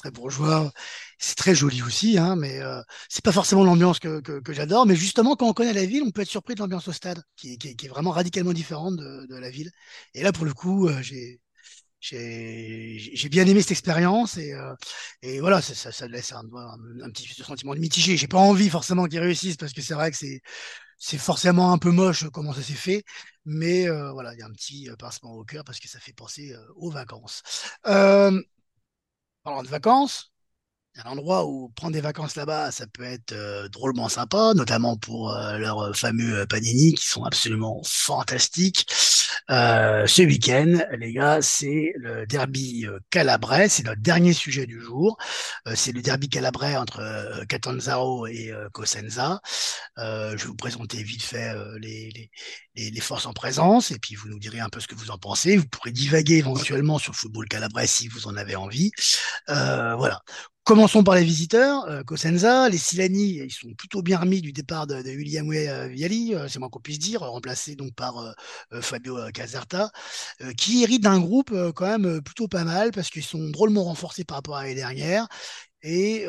[0.00, 0.72] très bourgeois.
[1.18, 4.86] C'est très joli aussi, hein, mais euh, c'est pas forcément l'ambiance que, que, j'adore.
[4.86, 7.22] Mais justement, quand on connaît la ville, on peut être surpris de l'ambiance au stade,
[7.36, 9.70] qui, qui, est vraiment radicalement différente de, de, la ville.
[10.14, 11.02] Et là, pour le coup, euh,
[12.00, 14.74] j'ai j'ai bien aimé cette expérience et, euh,
[15.22, 16.42] et voilà, ça, ça, ça laisse un,
[17.02, 18.16] un, petit sentiment de mitigé.
[18.16, 20.40] J'ai pas envie forcément qu'ils réussissent parce que c'est vrai que c'est
[20.98, 23.04] c'est forcément un peu moche comment ça s'est fait,
[23.44, 25.98] mais euh, voilà, il y a un petit euh, pincement au cœur parce que ça
[26.00, 27.42] fait penser aux vacances.
[27.86, 28.40] Euh,
[29.42, 30.30] parlant de vacances,
[30.96, 35.32] un endroit où prendre des vacances là-bas, ça peut être euh, drôlement sympa, notamment pour
[35.32, 38.86] euh, leurs fameux panini qui sont absolument fantastiques.
[39.50, 43.68] Euh, ce week-end, les gars, c'est le derby calabrais.
[43.68, 45.18] C'est notre dernier sujet du jour.
[45.74, 49.40] c'est le derby calabrais entre Catanzaro et Cosenza.
[49.96, 52.30] je vais vous présenter vite fait les,
[52.74, 55.10] les, les, forces en présence et puis vous nous direz un peu ce que vous
[55.10, 55.56] en pensez.
[55.56, 58.92] Vous pourrez divaguer éventuellement sur le football calabrais si vous en avez envie.
[59.48, 60.20] voilà.
[60.64, 61.84] Commençons par les visiteurs.
[61.88, 66.34] Euh, Cosenza, les Silani, ils sont plutôt bien remis du départ de, William euh, Viali,
[66.34, 68.34] euh, c'est moins qu'on puisse dire, remplacé donc par
[68.80, 69.90] Fabio Caserta,
[70.56, 74.36] qui hérite d'un groupe quand même plutôt pas mal parce qu'ils sont drôlement renforcés par
[74.36, 75.26] rapport à l'année dernière.
[75.82, 76.26] Et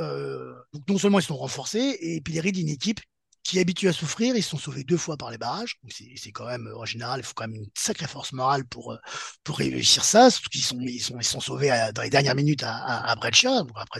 [0.73, 3.01] donc non seulement ils sont renforcés, et puis ils héritent d'une équipe
[3.43, 4.35] qui est habituée à souffrir.
[4.35, 5.77] Ils sont sauvés deux fois par les barrages.
[6.15, 8.97] C'est quand même, en général, il faut quand même une sacrée force morale pour,
[9.43, 10.29] pour réussir ça.
[10.29, 13.15] Surtout qu'ils sont, ils sont, ils sont sauvés dans les dernières minutes à, à, à
[13.15, 13.59] Breccia.
[13.63, 13.99] Donc après,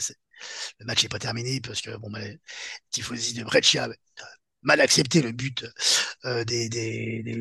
[0.79, 2.19] le match n'est pas terminé parce que bon, bah,
[2.91, 3.89] tifosi de Breccia
[4.63, 5.65] mal accepté le but
[6.25, 6.69] euh, des,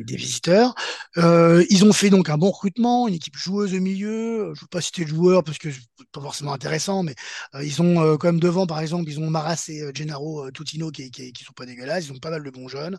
[0.07, 0.75] visiteurs.
[1.17, 4.53] Euh, ils ont fait donc un bon recrutement, une équipe joueuse au milieu.
[4.55, 5.69] Je ne veux pas citer le joueur parce que
[6.11, 7.15] pas forcément intéressant, mais
[7.55, 11.43] euh, ils ont quand même devant, par exemple, ils ont Maras Gennaro Tutino qui, qui,
[11.43, 12.07] sont pas dégueulasses.
[12.07, 12.97] Ils ont pas mal de bons jeunes.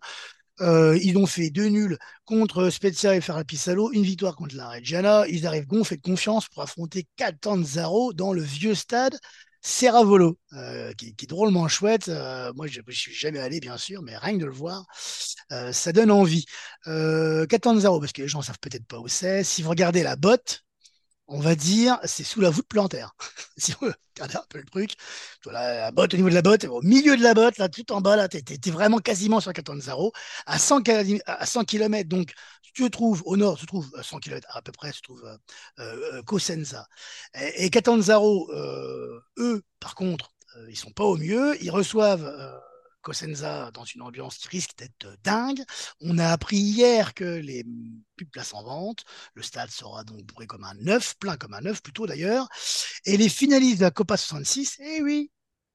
[0.60, 5.26] Ils ont fait deux nuls contre Spezia et Ferrapisalo, une victoire contre la Reggiana.
[5.28, 9.18] Ils arrivent gonflés de confiance pour affronter Catanzaro dans le vieux stade
[9.62, 12.08] Serravolo, euh, qui, est drôlement chouette.
[12.08, 14.84] Euh, moi, je ne suis jamais allé, bien sûr, mais rien que de le voir,
[15.52, 16.44] euh, ça donne envie.
[16.88, 19.44] Euh, Catanzaro, parce que les gens savent peut-être pas où c'est.
[19.44, 20.64] Si vous regardez la botte,
[21.28, 23.14] on va dire, c'est sous la voûte plantaire.
[23.56, 24.94] si vous regardez un peu le truc,
[25.46, 28.00] la botte, au niveau de la botte, au milieu de la botte, là, tout en
[28.00, 30.12] bas, là, t'es, vraiment quasiment sur Catanzaro,
[30.46, 30.82] à 100,
[31.26, 32.08] à 100 km.
[32.08, 32.32] Donc,
[32.72, 35.36] tu te trouves au nord, se trouve 100 km à peu près, se trouve euh,
[35.78, 36.86] euh, Cosenza.
[37.56, 41.56] Et, Catanzaro, euh, eux, par contre, euh, ils sont pas au mieux.
[41.62, 42.58] Ils reçoivent euh,
[43.02, 45.62] Cosenza dans une ambiance qui risque d'être dingue.
[46.00, 47.64] On a appris hier que les
[48.16, 49.04] plus de en vente,
[49.34, 52.48] le stade sera donc bourré comme un neuf, plein comme un neuf plutôt d'ailleurs.
[53.04, 55.30] Et les finalistes de la Copa 66, eh oui,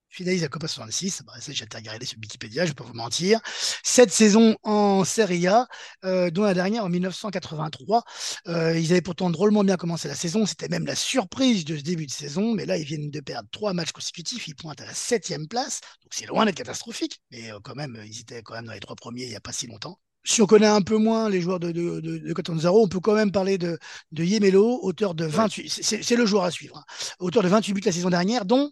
[0.09, 1.23] finaliste de la Copa 66.
[1.25, 3.39] Bah, ça, j'ai été regarder sur Wikipédia, je ne vais pas vous mentir.
[3.83, 5.67] Cette saison en Serie A,
[6.05, 8.03] euh, dont la dernière en 1983.
[8.47, 10.45] Euh, ils avaient pourtant drôlement bien commencé la saison.
[10.45, 12.53] C'était même la surprise de ce début de saison.
[12.53, 14.47] Mais là, ils viennent de perdre trois matchs consécutifs.
[14.47, 15.81] Ils pointent à la septième place.
[16.01, 17.21] Donc, c'est loin d'être catastrophique.
[17.31, 19.41] Mais euh, quand même, ils étaient quand même dans les trois premiers il n'y a
[19.41, 22.33] pas si longtemps si on connaît un peu moins les joueurs de, de, de, de
[22.33, 23.79] Catanzaro, on peut quand même parler de,
[24.11, 25.69] de Yemelo, auteur de 28.
[25.69, 26.77] C'est le joueur à suivre.
[26.77, 26.83] Hein,
[27.19, 28.71] auteur de 28 buts la saison dernière, dont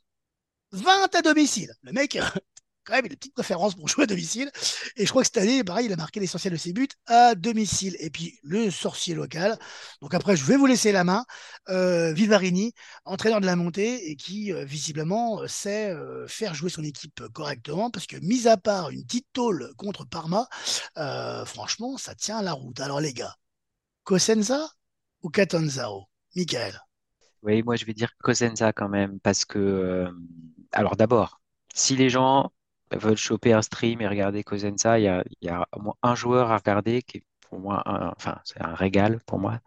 [0.71, 1.71] 20 à domicile.
[1.83, 2.17] Le mec,
[2.83, 4.51] quand même, il a une petite préférence pour jouer à domicile.
[4.95, 7.33] Et je crois que cette année, pareil, il a marqué l'essentiel de ses buts à
[7.33, 7.95] domicile.
[7.99, 9.57] Et puis, le sorcier local.
[10.01, 11.25] Donc après, je vais vous laisser la main.
[11.69, 12.73] Euh, Vivarini,
[13.05, 17.23] entraîneur de la montée et qui, euh, visiblement, euh, sait euh, faire jouer son équipe
[17.33, 17.89] correctement.
[17.89, 20.47] Parce que, mis à part une petite tôle contre Parma,
[20.97, 22.79] euh, franchement, ça tient la route.
[22.79, 23.35] Alors, les gars,
[24.03, 24.69] Cosenza
[25.23, 26.07] ou Catanzaro?
[26.35, 26.79] Michael?
[27.41, 29.19] Oui, moi, je vais dire Cosenza quand même.
[29.19, 30.11] Parce que, euh,
[30.75, 31.41] alors d'abord,
[31.73, 32.51] si les gens
[32.91, 35.95] veulent choper un stream et regarder Cosenza, il y a, il y a au moins
[36.03, 39.59] un joueur à regarder qui est pour moi, un, enfin, c'est un régal pour moi.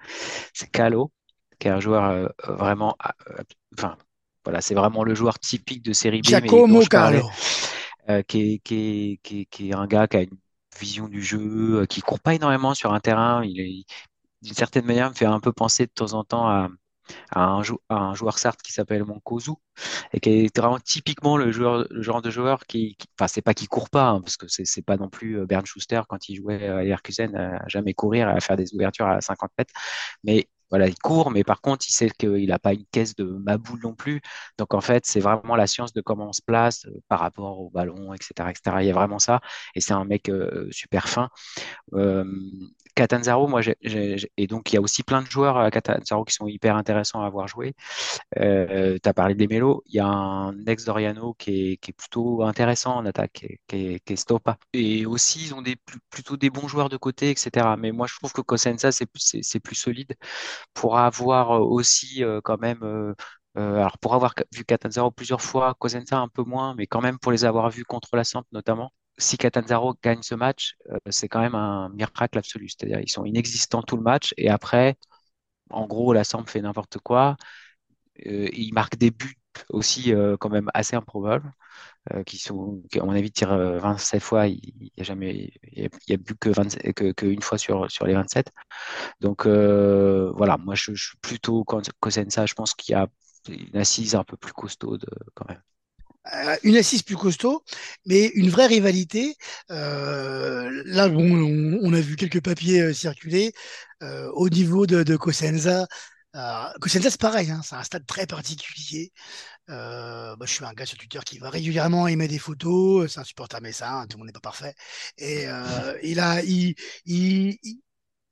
[0.52, 1.10] C'est Calo,
[1.58, 2.96] qui est un joueur euh, vraiment,
[3.30, 3.42] euh,
[3.76, 3.96] enfin,
[4.44, 6.26] voilà, c'est vraiment le joueur typique de série B.
[6.26, 7.28] Giacomo Calo.
[8.08, 10.38] Euh, qui, est, qui, est, qui, est, qui, est, un gars qui a une
[10.80, 13.44] vision du jeu, qui court pas énormément sur un terrain.
[13.44, 13.84] Il,
[14.40, 16.68] d'une certaine manière, me fait un peu penser de temps en temps à,
[17.30, 19.52] à un, un joueur certes qui s'appelle Monkozu
[20.12, 23.54] et qui est vraiment typiquement le, joueur, le genre de joueur qui, enfin c'est pas
[23.54, 26.36] qu'il court pas hein, parce que c'est pas non plus euh, Bernd Schuster quand il
[26.36, 29.74] jouait à Leverkusen à jamais courir à faire des ouvertures à 50 mètres
[30.24, 33.24] mais voilà, il court, mais par contre, il sait qu'il n'a pas une caisse de
[33.24, 34.20] maboule non plus.
[34.58, 37.60] Donc, en fait, c'est vraiment la science de comment on se place euh, par rapport
[37.60, 38.76] au ballon, etc., etc.
[38.80, 39.40] Il y a vraiment ça.
[39.74, 41.30] Et c'est un mec euh, super fin.
[41.94, 42.24] Euh,
[42.98, 46.48] Catanzaro, moi, et donc il y a aussi plein de joueurs à Catanzaro qui sont
[46.48, 47.74] hyper intéressants à avoir joué.
[48.38, 52.42] Euh, tu as parlé des Mélos, il y a un ex Doriano qui est, plutôt
[52.42, 54.28] intéressant en attaque, qui est, qui est.
[54.72, 55.62] Et aussi, ils ont
[56.10, 57.76] plutôt des bons joueurs de côté, etc.
[57.78, 60.14] Mais moi, je trouve que Cosenza, c'est plus, solide
[60.74, 62.80] pour avoir aussi euh, quand même.
[62.82, 63.14] Euh,
[63.76, 67.32] alors, pour avoir vu Catanzaro plusieurs fois, Cosenza un peu moins, mais quand même pour
[67.32, 71.40] les avoir vus contre la Samp notamment, si Catanzaro gagne ce match, euh, c'est quand
[71.40, 72.68] même un miracle absolu.
[72.68, 74.96] C'est-à-dire ils sont inexistants tout le match et après,
[75.70, 77.36] en gros, la fait n'importe quoi.
[78.26, 79.36] Euh, ils marquent des buts
[79.70, 81.52] aussi euh, quand même assez improbables,
[82.26, 84.48] qui sont, à mon avis, tirent 27 fois.
[84.48, 88.06] Il n'y a jamais, il y a, plus que, 27, que, une fois sur, sur
[88.06, 88.50] les 27.
[89.20, 91.64] Donc voilà, moi je, suis plutôt
[92.30, 92.46] ça.
[92.46, 93.08] Je pense qu'il y a
[93.48, 95.62] une assise un peu plus costaude quand même.
[96.34, 97.64] Euh, une assise plus costaud,
[98.06, 99.34] mais une vraie rivalité.
[99.70, 103.52] Euh, là, bon, on, a vu quelques papiers euh, circuler
[104.34, 105.86] au niveau de, Cosenza.
[106.80, 109.12] Cosenza, c'est pareil, hein, c'est un stade très particulier.
[109.68, 113.12] Bah, je suis un gars sur Twitter qui va régulièrement aimer des photos.
[113.12, 114.74] C'est un supporter messin, tout le monde n'est pas parfait.
[115.18, 115.46] Et
[116.02, 116.74] il a, il,
[117.06, 117.58] il,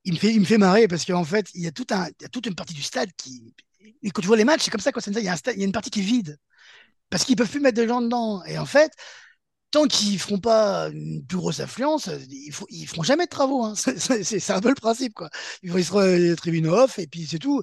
[0.04, 2.06] il, me fait, il me fait marrer parce qu'en fait, il y a tout un,
[2.08, 3.54] il y a toute une partie du stade qui,
[4.12, 5.62] quand tu vois les matchs, c'est comme ça, Cosenza, il y a un il y
[5.62, 6.38] a une partie qui est vide
[7.10, 8.44] parce qu'ils peuvent plus mettre de gens dedans.
[8.44, 8.92] Et en fait,
[9.70, 13.64] tant qu'ils feront pas une plus grosse affluence, ils, ne feront jamais de travaux.
[13.64, 13.74] Hein.
[13.76, 15.30] C'est un peu le principe, quoi.
[15.62, 17.62] Ils vont se les tribunes off et puis c'est tout.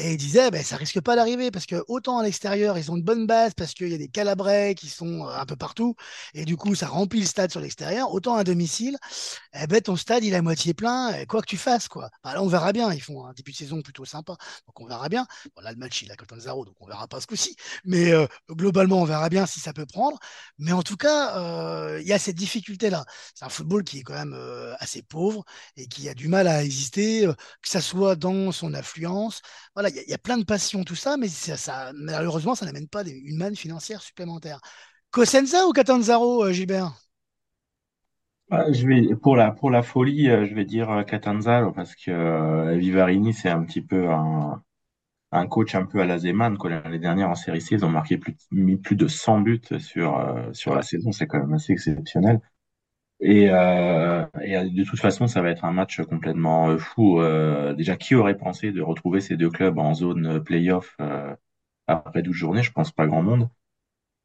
[0.00, 2.96] Et il disait, ben, ça risque pas d'arriver parce que autant à l'extérieur, ils ont
[2.96, 5.96] une bonne base parce qu'il y a des calabrais qui sont euh, un peu partout
[6.34, 8.12] et du coup, ça remplit le stade sur l'extérieur.
[8.14, 8.96] Autant à domicile,
[9.60, 12.10] eh ben, ton stade, il est à moitié plein, quoi que tu fasses, quoi.
[12.22, 12.92] là, on verra bien.
[12.92, 14.36] Ils font un début de saison plutôt sympa,
[14.68, 15.26] donc on verra bien.
[15.60, 17.56] Là, le match, il a 0 donc on verra pas ce coup-ci.
[17.84, 20.16] Mais euh, globalement, on verra bien si ça peut prendre.
[20.58, 23.04] Mais en tout cas, euh, il y a cette difficulté-là.
[23.34, 24.38] C'est un football qui est quand même
[24.78, 25.44] assez pauvre
[25.76, 27.28] et qui a du mal à exister,
[27.62, 29.40] que ça soit dans son affluence.
[29.74, 31.28] Voilà, il y, a plein de passions, tout ça, mais
[31.94, 34.60] malheureusement, ça n'amène pas une manne financière supplémentaire.
[35.10, 36.92] Cosenza ou Catanzaro, euh, Gilbert?
[38.50, 42.76] Je vais, pour, la, pour la folie, euh, je vais dire euh, Catanzaro parce que
[42.76, 44.62] Vivarini, c'est un petit peu un,
[45.32, 46.56] un coach un peu à la Zeman.
[46.64, 48.36] L'année dernière, en série C, ils ont marqué plus,
[48.82, 51.12] plus de 100 buts sur, sur la saison.
[51.12, 52.40] C'est quand même assez exceptionnel.
[53.20, 57.20] Et, euh, et, de toute façon, ça va être un match complètement euh, fou.
[57.20, 61.34] Euh, déjà, qui aurait pensé de retrouver ces deux clubs en zone playoff euh,
[61.88, 62.62] après 12 journées?
[62.62, 63.48] Je pense pas grand monde.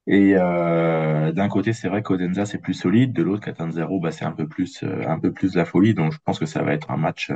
[0.07, 4.25] Et euh, d'un côté, c'est vrai qu'Odenza c'est plus solide, de l'autre, Catanzaro, bah, c'est
[4.25, 5.93] un peu plus un peu plus la folie.
[5.95, 7.31] Donc, je pense que ça va être un match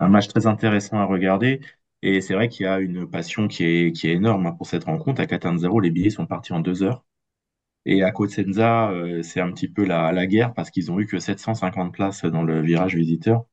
[0.00, 1.60] un match très intéressant à regarder.
[2.02, 4.66] Et c'est vrai qu'il y a une passion qui est qui est énorme hein, pour
[4.68, 5.20] cette rencontre.
[5.22, 7.04] À Catanzaro, les billets sont partis en deux heures.
[7.84, 11.06] Et à Cosenza, euh, c'est un petit peu la, la guerre parce qu'ils ont eu
[11.06, 13.44] que 750 places dans le virage visiteur.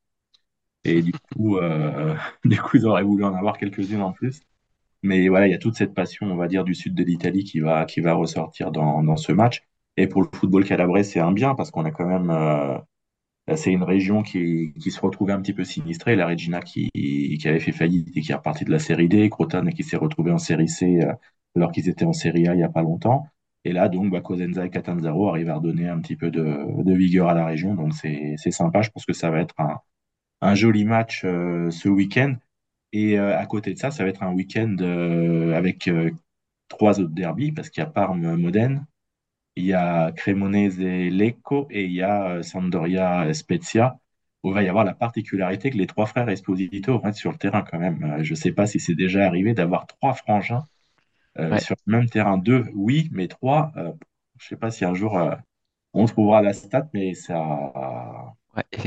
[0.84, 2.16] Et du coup, euh,
[2.46, 4.42] du coup, ils auraient voulu en avoir quelques-unes en plus.
[5.04, 7.44] Mais voilà, il y a toute cette passion, on va dire, du sud de l'Italie
[7.46, 9.64] qui va, qui va ressortir dans, dans ce match.
[9.98, 12.78] Et pour le football calabrais, c'est un bien parce qu'on a quand même, euh,
[13.56, 16.16] c'est une région qui, qui se retrouvait un petit peu sinistrée.
[16.16, 19.30] La Regina qui, qui avait fait faillite et qui est repartie de la série D,
[19.30, 21.00] Crotone qui s'est retrouvé en série C
[21.56, 23.28] alors qu'ils étaient en série A il y a pas longtemps.
[23.66, 27.30] Et là, donc, bah, Cosenza et Catanzaro arrivent à redonner un petit peu de, vigueur
[27.30, 27.76] à la région.
[27.76, 28.82] Donc, c'est sympa.
[28.82, 29.56] Je pense que ça va être
[30.42, 32.36] un, joli match euh, ce week-end.
[32.94, 35.90] Et euh, à côté de ça, ça va être un week-end euh, avec
[36.70, 38.86] trois autres derbies, parce qu'il y a Parme-Modène,
[39.56, 44.00] il y a Cremonese-Lecco et il y a Sampdoria-Spezia,
[44.44, 47.32] où il va y avoir la particularité que les trois frères Esposito vont être sur
[47.32, 48.24] le terrain quand même.
[48.24, 50.66] je ne sais pas si c'est déjà arrivé d'avoir trois frangins
[51.40, 52.38] euh, sur le même terrain.
[52.38, 53.92] Deux, oui, mais trois, euh,
[54.38, 55.36] je ne sais pas si un jour euh,
[55.94, 57.36] on trouvera la stat, mais ça,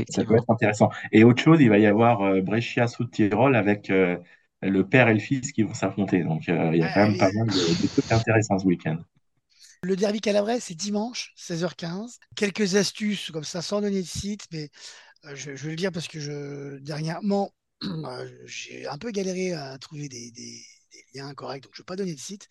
[0.09, 0.89] ça peut être intéressant.
[1.11, 5.19] Et autre chose, il va y avoir Brescia sous Tirol avec le père et le
[5.19, 6.23] fils qui vont s'affronter.
[6.23, 8.97] Donc il y a quand même pas mal de, trucs intéressants ce week-end.
[9.81, 12.19] Le derby calabrais, c'est dimanche, 16h15.
[12.37, 14.69] Quelques astuces comme ça, sans donner de site, mais
[15.33, 17.51] je, vais le dire parce que je, dernièrement,
[18.45, 20.31] j'ai un peu galéré à trouver des,
[21.13, 22.47] liens corrects, donc je ne vais pas donner de site.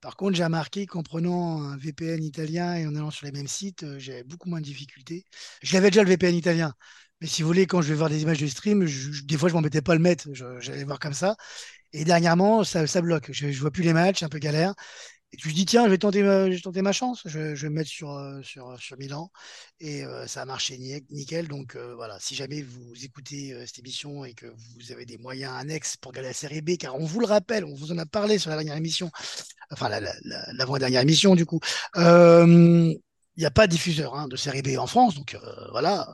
[0.00, 3.48] Par contre, j'ai remarqué qu'en prenant un VPN italien et en allant sur les mêmes
[3.48, 5.24] sites, euh, j'avais beaucoup moins de difficultés.
[5.62, 6.74] Je l'avais déjà le VPN italien,
[7.20, 8.86] mais si vous voulez, quand je vais voir des images de stream,
[9.24, 10.28] des fois, je m'embêtais pas à le mettre,
[10.60, 11.36] j'allais voir comme ça.
[11.92, 13.32] Et dernièrement, ça, bloque.
[13.32, 14.74] Je, je vois plus les matchs, un peu galère.
[15.32, 18.10] Et tu te dis, tiens, je vais tenter ma, chance, je, vais me mettre sur,
[18.10, 19.30] euh, sur, sur Milan.
[19.78, 21.46] Et euh, ça a marché ni- nickel.
[21.46, 25.18] Donc euh, voilà, si jamais vous écoutez euh, cette émission et que vous avez des
[25.18, 27.98] moyens annexes pour regarder la série B, car on vous le rappelle, on vous en
[27.98, 29.10] a parlé sur la dernière émission,
[29.70, 31.60] enfin la- la- la- l'avant-dernière émission du coup,
[31.96, 32.92] euh,
[33.36, 35.14] il n'y a pas de diffuseur hein, de série B en France.
[35.14, 35.38] Donc euh,
[35.70, 36.12] voilà,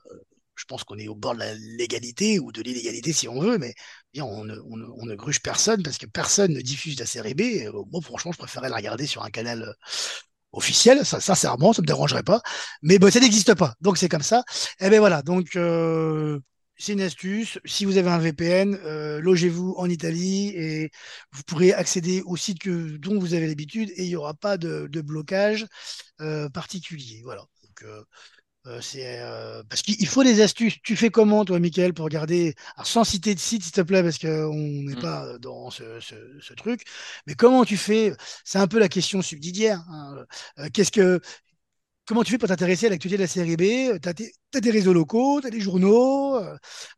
[0.56, 3.58] je pense qu'on est au bord de la légalité ou de l'illégalité si on veut,
[3.58, 3.74] mais
[4.22, 7.40] on, ne, on, ne, ne gruge personne parce que personne ne diffuse la série B.
[7.66, 9.72] Euh, moi, franchement, je préférais la regarder sur un canal euh,
[10.52, 11.04] officiel.
[11.04, 12.40] Ça, sincèrement, ça me dérangerait pas.
[12.82, 13.74] Mais ça n'existe pas.
[13.80, 14.44] Donc, c'est comme ça.
[14.80, 15.22] Et ben voilà.
[15.22, 16.40] Donc, euh,
[16.78, 17.58] c'est une astuce.
[17.64, 18.76] Si vous avez un VPN,
[19.20, 20.90] logez-vous en Italie et
[21.32, 25.00] vous pourrez accéder au site dont vous avez l'habitude et il n'y aura pas de,
[25.00, 25.66] blocage
[26.52, 27.22] particulier.
[27.24, 27.46] Voilà.
[27.62, 27.84] Donc,
[28.66, 30.76] euh, euh, c'est euh, parce qu'il faut des astuces.
[30.82, 34.02] Tu fais comment, toi, Michael, pour regarder, alors, sans citer de site, s'il te plaît,
[34.02, 35.00] parce qu'on n'est Mm.
[35.00, 36.82] pas dans ce, ce- ce truc.
[37.26, 38.12] Mais comment tu fais
[38.44, 39.80] C'est un peu la question subsidiaire.
[39.90, 40.24] hein.
[40.58, 41.20] Euh, qu'est-ce que,
[42.06, 43.98] comment tu fais pour t'intéresser à l'actualité de la série B?
[44.02, 46.56] Tu as, des réseaux locaux, tu as des journaux, euh,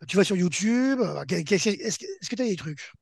[0.08, 1.00] tu vas sur YouTube.
[1.00, 2.92] euh, que est-ce que tu as des trucs?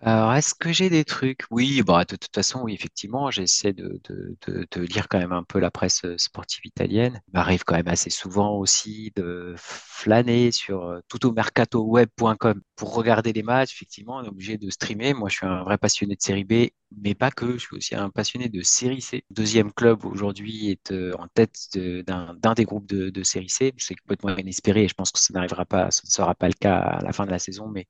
[0.00, 1.40] Alors, est-ce que j'ai des trucs?
[1.50, 5.42] Oui, bah, de toute façon, oui, effectivement, j'essaie de, de, de, lire quand même un
[5.42, 7.20] peu la presse sportive italienne.
[7.26, 13.72] Il m'arrive quand même assez souvent aussi de flâner sur tuttomercatoweb.com pour regarder les matchs.
[13.74, 15.14] Effectivement, on est obligé de streamer.
[15.14, 17.54] Moi, je suis un vrai passionné de série B, mais pas que.
[17.54, 19.24] Je suis aussi un passionné de série C.
[19.30, 23.74] Deuxième club aujourd'hui est en tête d'un d'un des groupes de, de série C.
[23.78, 26.54] C'est complètement inespéré et je pense que ça n'arrivera pas, ce ne sera pas le
[26.54, 27.88] cas à la fin de la saison, mais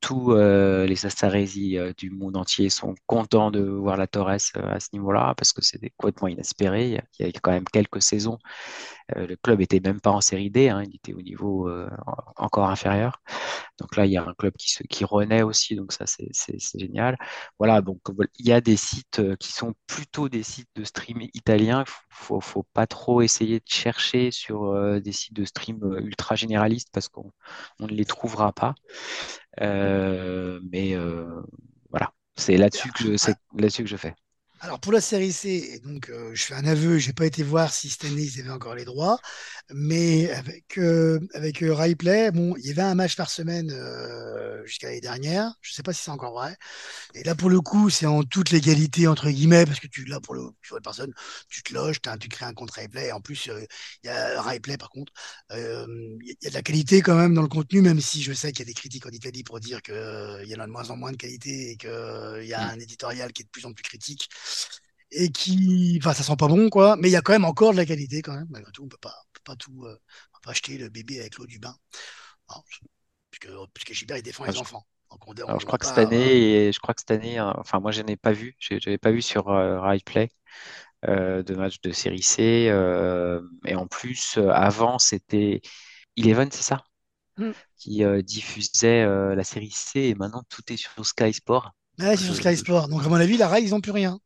[0.00, 4.74] tous euh, les Astaresi euh, du monde entier sont contents de voir la Torres euh,
[4.74, 7.00] à ce niveau-là parce que c'était complètement inespéré.
[7.18, 8.38] Il y a quand même quelques saisons,
[9.14, 11.68] le club était même pas en série D, hein, il était au niveau
[12.36, 13.20] encore inférieur.
[13.80, 17.16] Donc là, il y a un club qui, se, renaît aussi, donc ça, c'est génial.
[17.58, 17.98] Voilà, donc
[18.38, 21.84] il y a des sites qui sont plutôt des sites de stream italiens.
[22.20, 26.36] Faut, faut pas trop essayer de chercher sur euh, des sites de stream euh, ultra
[26.36, 27.32] généralistes parce qu'on
[27.78, 28.74] on ne les trouvera pas.
[29.60, 30.96] Euh, mais
[31.90, 33.16] voilà, c'est là-dessus que
[33.54, 34.14] là-dessus que je fais.
[34.62, 37.42] Alors pour la série C, et donc euh, je fais un aveu, j'ai pas été
[37.42, 39.18] voir si cette année ils avaient encore les droits,
[39.72, 44.88] mais avec euh, avec euh, bon, il y avait un match par semaine euh, jusqu'à
[44.88, 45.54] l'année dernière.
[45.62, 46.56] Je sais pas si c'est encore vrai.
[47.14, 50.20] Et là pour le coup, c'est en toute légalité entre guillemets parce que tu là
[50.20, 51.12] pour le tu vois personne,
[51.48, 53.08] tu te loges, tu crées un compte Ripley.
[53.08, 53.64] Et en plus, euh,
[54.04, 55.12] il y a Ripley par contre,
[55.52, 55.86] euh,
[56.22, 58.00] il y, a- il y a de la qualité quand même dans le contenu, même
[58.00, 60.56] si je sais qu'il y a des critiques en Italie pour dire que il y
[60.56, 62.70] en a de moins en moins de qualité et que il y a Mm.
[62.70, 64.28] un éditorial qui est de plus en plus critique
[65.12, 66.96] et qui, enfin, ça sent pas bon, quoi.
[66.96, 68.46] Mais il y a quand même encore de la qualité, quand même.
[68.50, 69.94] Malgré tout, on peut pas, on peut pas tout, euh,
[70.32, 71.76] on peut pas acheter le bébé avec l'eau du bain.
[72.48, 72.64] Alors,
[73.30, 74.86] puisque, puisque Gilbert, il défend Ah, les je- enfants.
[75.10, 77.52] Donc, on, Alors, on je crois que cette année, je crois que cette année, euh,
[77.58, 80.30] enfin moi je n'ai pas vu, je n'avais pas vu sur euh, Play
[81.06, 82.68] de match de série C.
[82.70, 85.60] euh, et en plus, euh, avant c'était
[86.16, 86.84] Eleven, c'est ça,
[87.36, 87.52] Hmm.
[87.78, 90.00] qui euh, diffusait euh, la série C.
[90.00, 91.72] Et maintenant tout est sur Sky Sport.
[92.00, 92.88] Ouais, c'est sur Sky Sport.
[92.88, 94.18] Donc, à mon avis, la RAI, ils ont plus rien.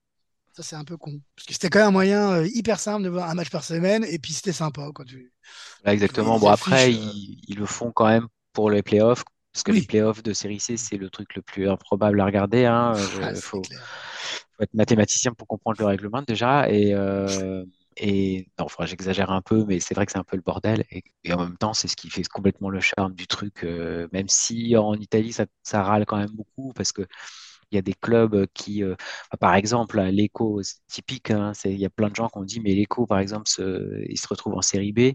[0.54, 1.20] Ça, c'est un peu con.
[1.36, 3.64] Parce que c'était quand même un moyen euh, hyper simple de voir un match par
[3.64, 5.04] semaine, et puis c'était sympa, quoi.
[5.04, 5.32] Tu,
[5.82, 6.34] voyais exactement.
[6.34, 9.24] les Bon après, euh, ils, ils le font quand même pour les playoffs.
[9.52, 12.24] Parce que les Oui, playoffs de série C, c'est le truc le plus improbable à
[12.24, 12.64] regarder.
[12.66, 12.94] Hein.
[13.22, 13.62] Ah, faut,
[14.60, 16.68] être mathématicien pour comprendre le règlement déjà.
[16.70, 17.64] Et, euh,
[17.96, 20.84] et non, enfin, j'exagère un peu, mais c'est vrai que c'est un peu le bordel.
[20.90, 23.64] Et, et en même temps, c'est ce qui fait complètement le charme du truc.
[23.64, 27.02] euh, même si en Italie, ça, ça râle quand même beaucoup parce que
[27.74, 28.94] il y a des clubs qui, euh,
[29.40, 30.00] par exemple,
[30.62, 31.30] c'est typique.
[31.30, 33.50] hein, il y a plein de gens qui ont dit, mais l'Eco, par exemple,
[34.08, 35.12] il se retrouve en série B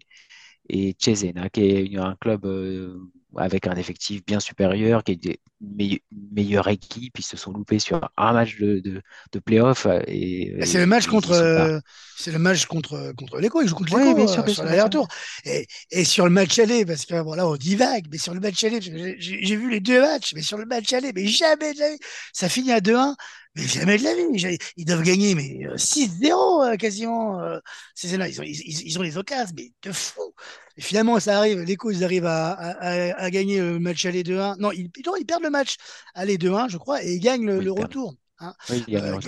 [0.69, 2.99] et Cesena, qui est un club euh,
[3.37, 5.99] avec un effectif bien supérieur, qui est des me-
[6.31, 7.17] meilleure équipe.
[7.19, 10.77] Ils se sont loupés sur un match de, de, de play-off euh, et, Et C'est
[10.77, 11.73] et le match contre, pas.
[11.75, 11.79] euh,
[12.17, 13.39] c'est le match contre, contre.
[13.41, 15.07] Ils jouent contre euh, bien sur l'aller-retour.
[15.45, 18.61] Et, et sur le match aller, parce que voilà, on divague, mais sur le match
[18.65, 21.91] aller, j'ai vu les deux matchs, mais sur le match aller, mais jamais de la
[21.91, 21.99] vie.
[22.33, 23.15] Ça finit à 2-1,
[23.55, 24.57] mais jamais de la vie.
[24.75, 27.39] Ils doivent gagner, mais euh, 6-0 euh, quasiment.
[27.41, 27.59] euh,
[27.95, 30.33] ces là ils ont, ils ont les occasions, mais de fou.
[30.79, 32.69] Et finalement, ça arrive, l'Eco, ils arrivent à, à,
[33.11, 34.55] à- à gagner le match aller 2-1.
[34.57, 35.75] Non, ils, non, ils perdent le match
[36.15, 38.15] aller 2-1, je crois, et ils gagnent le, Oui, retour.
[38.39, 39.19] hein Oui, euh,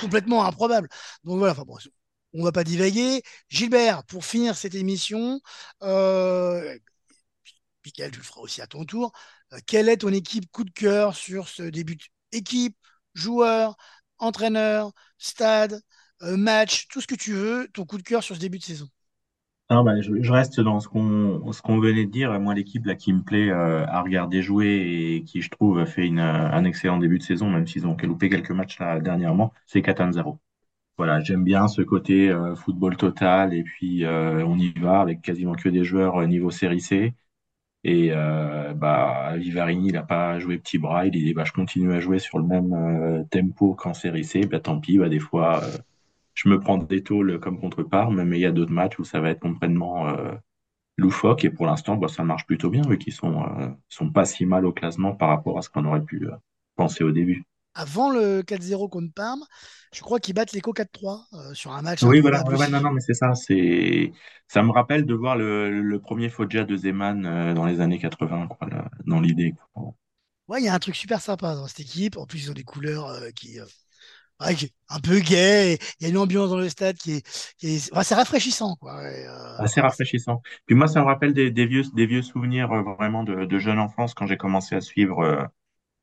[0.00, 0.88] complètement improbable.
[1.24, 1.76] Donc voilà, enfin bon,
[2.32, 3.22] on va pas divaguer.
[3.50, 5.40] Gilbert, pour finir cette émission,
[5.82, 6.76] euh,
[7.84, 9.12] Michael, tu le feras aussi à ton tour.
[9.52, 12.02] euh, quelle est ton équipe coup de cœur sur ce début de
[12.32, 12.76] équipe,
[13.14, 13.76] joueur,
[14.18, 15.80] entraîneur, stade,
[16.22, 18.64] euh, match, tout ce que tu veux, ton coup de cœur sur ce début de
[18.64, 18.88] saison?
[19.70, 22.38] Non, bah, je, reste dans ce qu'on ce qu'on venait de dire.
[22.38, 25.86] Moi, l'équipe là qui me plaît euh, à regarder jouer et qui, je trouve, a
[25.86, 29.54] fait une, euh, un excellent début de saison, même s'ils ont loupé quelques matchs dernièrement,
[29.66, 30.38] c'est Catanzaro.
[30.98, 35.54] Voilà, j'aime bien ce côté euh, football total et puis on y va avec quasiment
[35.54, 37.14] que des joueurs niveau série C.
[37.84, 38.10] Et
[38.76, 41.06] bah, Vivarini, il n'a pas joué petit bras.
[41.06, 44.42] Il dit bah, je continue à jouer sur le même tempo qu'en série C.
[44.46, 45.62] Bah, tant pis, bah, des fois,
[46.34, 49.04] je me prends des tôles comme contre Parme, mais il y a d'autres matchs où
[49.04, 50.34] ça va être complètement euh,
[50.96, 51.44] loufoque.
[51.44, 54.46] Et pour l'instant, bah, ça marche plutôt bien, vu qu'ils sont, euh, sont pas si
[54.46, 56.32] mal au classement par rapport à ce qu'on aurait pu euh,
[56.76, 57.44] penser au début.
[57.76, 59.44] Avant le 4-0 contre Parme,
[59.92, 62.68] je crois qu'ils battent l'Eco 4-3 euh, sur un match Oui, voilà, improbable ouais, ouais,
[62.68, 63.34] non, non, mais c'est ça.
[63.34, 64.12] C'est,
[64.48, 68.46] ça me rappelle de voir le, le premier Foggia de Zeman dans les années 80,
[68.48, 69.54] quoi, là, dans l'idée.
[69.74, 69.94] quoi.
[70.48, 72.16] Ouais, il y a un truc super sympa dans cette équipe.
[72.18, 73.64] En plus, ils ont des couleurs euh, qui, euh,
[74.40, 74.54] ouais,
[74.88, 75.78] un peu gay.
[76.00, 79.00] Il y a une ambiance dans le stade qui est, qui est- c'est rafraîchissant, quoi.
[79.02, 79.28] Euh,
[79.58, 80.42] Assez rafraîchissant.
[80.66, 83.58] Puis moi, ça me rappelle des, des vieux, des vieux souvenirs euh, vraiment de, de
[83.58, 85.44] jeune enfance quand j'ai commencé à suivre euh,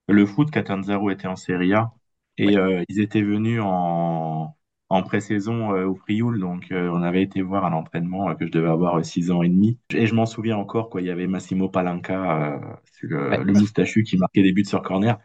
[0.07, 0.51] le foot.
[0.51, 1.91] Catanzaro était en Serie A
[2.37, 2.55] et
[2.89, 4.55] ils étaient venus en,
[4.89, 6.39] en pré-saison au Frioul.
[6.39, 9.49] Donc, on avait été voir un entraînement que je devais avoir euh, six ans et
[9.49, 9.79] demi.
[9.93, 11.01] Et je m'en souviens encore, quoi.
[11.01, 12.61] Il y avait Massimo Palanca,
[13.01, 15.17] le, Ouais, le moustachu qui marquait des buts sur corner.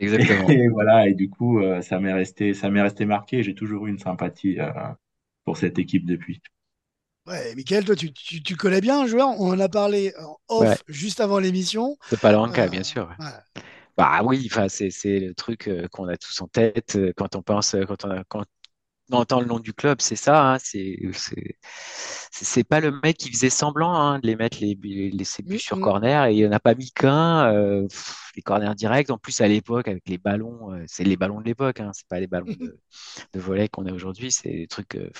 [0.00, 0.58] Exactement.
[0.64, 1.08] Et voilà.
[1.08, 3.42] Et du coup, euh, ça m'est resté, ça m'est resté marqué.
[3.42, 4.70] J'ai toujours eu une sympathie euh,
[5.44, 6.42] pour cette équipe depuis.
[7.26, 9.28] Ouais, Michael, toi, tu, tu, tu connais bien un joueur.
[9.40, 11.96] On en a parlé en Ouais, off juste avant l'émission.
[12.10, 13.08] de Palanca, Euh, bien sûr.
[13.18, 13.44] voilà.
[13.96, 17.36] Bah oui, enfin, c'est, c'est le truc euh, qu'on a tous en tête euh, quand
[17.36, 18.44] on pense, euh, quand on a, quand
[19.12, 20.54] entend le nom du club, c'est ça.
[20.54, 20.98] hein, c'est,
[22.32, 25.42] c'est, pas le mec qui faisait semblant hein, de les mettre les, les, les- ses
[25.42, 27.52] buts sur corner et il n'y en a pas mis qu'un.
[27.52, 27.86] euh,
[28.36, 31.46] les corners directs, en plus à l'époque avec les ballons, euh, c'est les ballons de
[31.46, 32.78] l'époque, hein, c'est pas les ballons de,
[33.34, 34.96] de volley qu'on a aujourd'hui, c'est des trucs.
[34.96, 35.10] euh,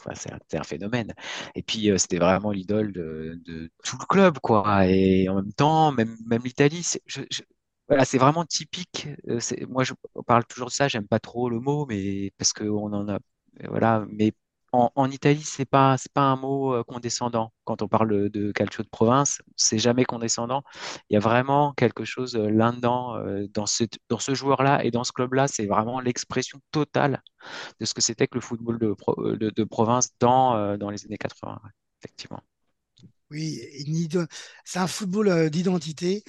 [0.00, 1.14] enfin, c'est un, phénomène.
[1.54, 4.86] Et puis, euh, c'était vraiment l'idole de, de tout le club, quoi.
[4.86, 7.02] Et en même temps, même, même l'Italie, c'est
[7.88, 9.08] voilà, vraiment typique.
[9.28, 9.94] Euh, moi, je
[10.26, 13.18] parle toujours de ça, j'aime pas trop le mot, mais parce qu'on en a.
[13.68, 14.32] Voilà, mais
[14.72, 17.52] en, Italie, c'est pas, pas un mot euh, condescendant.
[17.64, 20.62] Quand on parle de calcio de province, c'est jamais condescendant.
[21.08, 23.84] Il y a vraiment quelque chose euh, là-dedans, euh, dans ce,
[24.34, 27.22] joueur-là et dans ce club-là, c'est vraiment l'expression totale
[27.80, 31.60] de ce que c'était que le football de, de, province dans, dans les années 80,
[31.64, 31.70] ouais,
[32.00, 32.42] effectivement.
[33.30, 33.60] Oui,
[34.64, 36.22] c'est un football d'identité.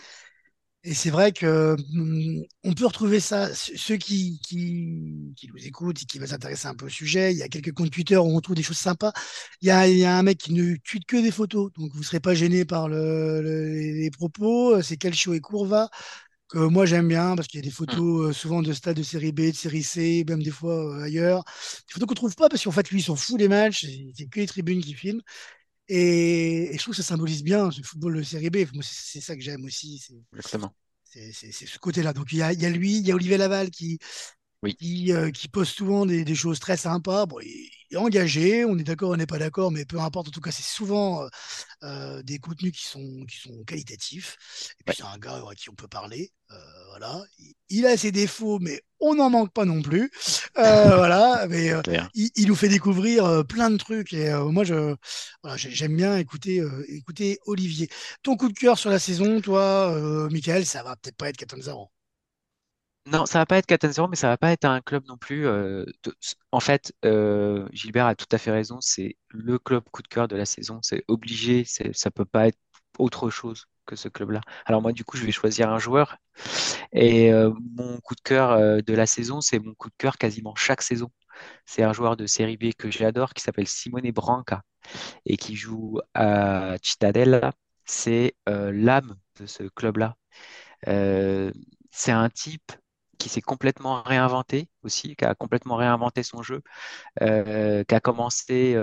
[0.84, 3.54] Et c'est vrai que hum, on peut retrouver ça.
[3.54, 7.32] Ce- Ceux qui, qui, qui nous écoutent et qui veulent s'intéresser un peu au sujet,
[7.34, 9.12] il y a quelques comptes Twitter où on trouve des choses sympas.
[9.62, 11.92] Il y a, il y a un mec qui ne tweete que des photos, donc
[11.94, 13.70] vous ne serez pas gêné par le, le-
[14.02, 14.82] les propos.
[14.82, 15.90] C'est Calcio et Curva,
[16.50, 18.98] que moi j'aime bien parce qu'il y a des Mm, photos euh, souvent de stades
[18.98, 21.44] de série B, de série C, même des fois euh, ailleurs.
[21.88, 24.28] Des photos qu'on trouve pas parce qu'en fait lui il s'en fout des matchs, c'est
[24.28, 25.22] que les tribunes qui filment.
[25.92, 28.60] Et, et je trouve que ça symbolise bien ce football de série B.
[28.84, 30.00] C'est ça que j'aime aussi.
[30.00, 30.74] C'est exactement.
[31.04, 32.14] c'est ce côté-là.
[32.14, 34.00] Donc il y a, il y a lui, il y a Olivier Laval qui,
[34.64, 37.26] Oui, qui, euh, qui poste souvent des, des choses très sympas.
[37.28, 40.30] Bon, il est engagé, on est d'accord, on n'est pas d'accord, mais peu importe.
[40.30, 41.30] En tout cas, c'est souvent euh,
[41.84, 44.38] euh, des contenus qui sont, qui sont qualitatifs.
[44.80, 46.32] Et puis ouais, c'est un gars à qui on peut parler.
[46.52, 46.56] Euh,
[46.90, 47.24] voilà.
[47.40, 50.12] Il, il a ses défauts, mais on n'en manque pas non plus.
[50.58, 51.46] Euh, voilà.
[51.50, 51.82] Mais euh,
[52.14, 54.14] il, il nous fait découvrir euh, plein de trucs.
[54.14, 54.96] Et euh, moi, je,
[55.44, 57.90] voilà, j'aime bien écouter, euh, écouter Olivier.
[58.24, 61.38] Ton coup de cœur sur la saison, toi, euh, Michael, ça va peut-être pas être
[61.38, 61.90] Catanzaro.
[63.08, 65.48] Non, ça va pas être Catanzaro, mais ça va pas être un club non plus.
[65.48, 66.16] euh, de-
[66.52, 68.80] En fait, euh, Gilbert a tout à fait raison.
[68.80, 70.80] C'est le club coup de cœur de la saison.
[70.84, 71.66] C'est obligé.
[71.66, 72.60] Ça peut pas être
[73.00, 74.42] autre chose que ce club-là.
[74.66, 76.18] Alors moi, du coup, je vais choisir un joueur.
[76.94, 80.18] Et euh, mon coup de cœur euh, de la saison, c'est mon coup de cœur
[80.18, 81.12] quasiment chaque saison.
[81.66, 84.64] C'est un joueur de série B que j'adore qui s'appelle Simone Branca
[85.26, 87.54] et qui joue à Cittadella.
[87.86, 90.16] C'est euh, l'âme de ce club-là.
[91.92, 92.72] C'est un type
[93.18, 96.62] qui s'est complètement réinventé aussi, qui a complètement réinventé son jeu,
[97.20, 97.26] qui
[97.96, 98.76] a commencé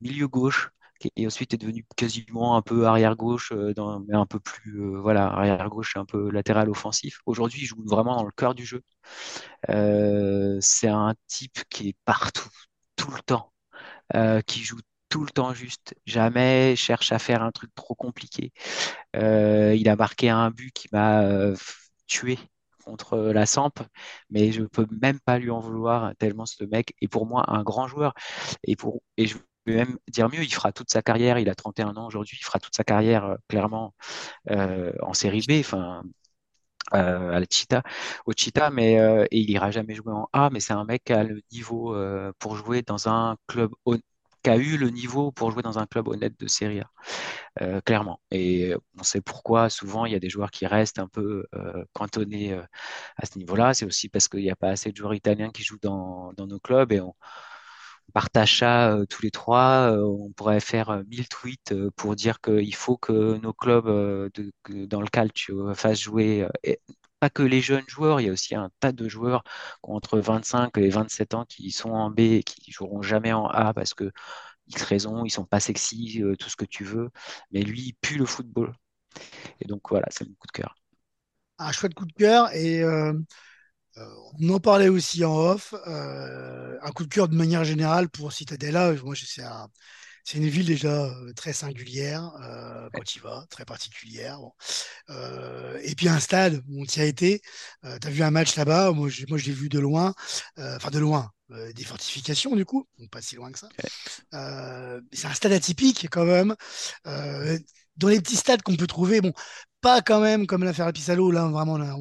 [0.00, 0.70] milieu gauche
[1.16, 4.80] et ensuite est devenu quasiment un peu arrière gauche, euh, dans- mais un peu plus
[4.80, 7.20] euh, voilà arrière gauche, un peu latéral offensif.
[7.26, 8.82] Aujourd'hui, il joue vraiment dans le cœur du jeu.
[9.70, 12.48] Euh, c'est un type qui est partout,
[12.96, 13.52] tout le temps,
[14.46, 14.78] qui joue
[15.08, 18.52] tout le temps juste, jamais cherche à faire un truc trop compliqué.
[19.14, 21.52] Il a marqué un but qui m'a
[22.06, 22.38] tué
[22.84, 23.72] contre la Samp,
[24.30, 27.62] mais je peux même pas lui en vouloir tellement ce mec est pour moi un
[27.62, 28.14] grand joueur.
[28.64, 29.36] Et, pour, et je
[29.66, 32.58] même dire mieux, il fera toute sa carrière, il a 31 ans aujourd'hui, il fera
[32.58, 33.94] toute sa carrière euh, clairement
[34.50, 36.02] euh, en série B, enfin
[36.94, 37.46] euh, à la
[38.26, 38.94] au Chita, mais
[39.30, 41.96] et il ira jamais jouer en A, mais c'est un mec qui a le niveau
[42.38, 43.72] pour jouer dans un club
[44.44, 47.80] a eu le niveau pour jouer dans un club honnête de Serie A.
[47.82, 48.20] Clairement.
[48.30, 51.46] Et on sait pourquoi souvent il y a des joueurs qui restent un peu
[51.92, 52.52] cantonnés
[53.16, 53.74] à ce niveau-là.
[53.74, 56.58] C'est aussi parce qu'il n'y a pas assez de joueurs italiens qui jouent dans, nos
[56.58, 57.14] clubs et on,
[58.12, 59.92] partage ça tous les trois.
[59.98, 63.86] on pourrait faire mille tweets pour dire qu'il faut que nos clubs
[64.68, 66.46] dans le calcio fassent jouer
[67.22, 69.44] pas que les jeunes joueurs, il y a aussi un tas de joueurs
[69.84, 73.72] entre 25 et 27 ans qui sont en B et qui joueront jamais en A
[73.72, 74.10] parce que
[74.66, 77.10] X raisons, ils sont pas sexy, euh, tout ce que tu veux,
[77.52, 78.74] mais lui, il pue le football.
[79.60, 80.74] Et donc voilà, c'est mon coup de cœur.
[81.58, 83.20] Un chouette coup de cœur et euh, euh,
[83.96, 85.74] on en parlait aussi en off.
[85.86, 88.92] un coup de cœur de manière générale pour Citadella.
[89.04, 89.68] Moi, c'est un,
[90.24, 94.38] c'est une ville déjà euh, très singulière euh, quand tu y vas, très particulière.
[95.10, 97.42] Euh, et puis un stade où tu y as été.
[97.82, 98.92] tu as vu un match là-bas.
[98.92, 100.14] Moi, je l'ai vu de loin.
[100.56, 101.30] Enfin, de loin.
[101.74, 102.86] des fortifications, du coup.
[102.98, 103.68] Donc, pas si loin que ça.
[105.12, 106.54] c'est un stade atypique, quand même.
[107.04, 109.32] dans les petits stades qu'on peut trouver, bon,
[109.80, 111.96] pas quand même comme l'affaire Pisalo, là, vraiment, là,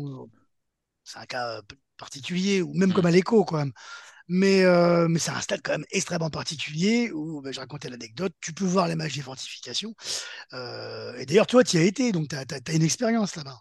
[1.04, 1.62] c'est un cas
[1.98, 2.94] particulier, ou même mmh.
[2.94, 3.74] comme à l'écho, quand même.
[4.34, 8.34] Mais, euh, mais c'est un stade quand même extrêmement particulier où ben, je racontais l'anecdote.
[8.40, 9.94] Tu peux voir les matchs des fortifications.
[10.54, 13.60] Euh, et d'ailleurs, toi, tu y as été, donc tu as, une expérience là-bas.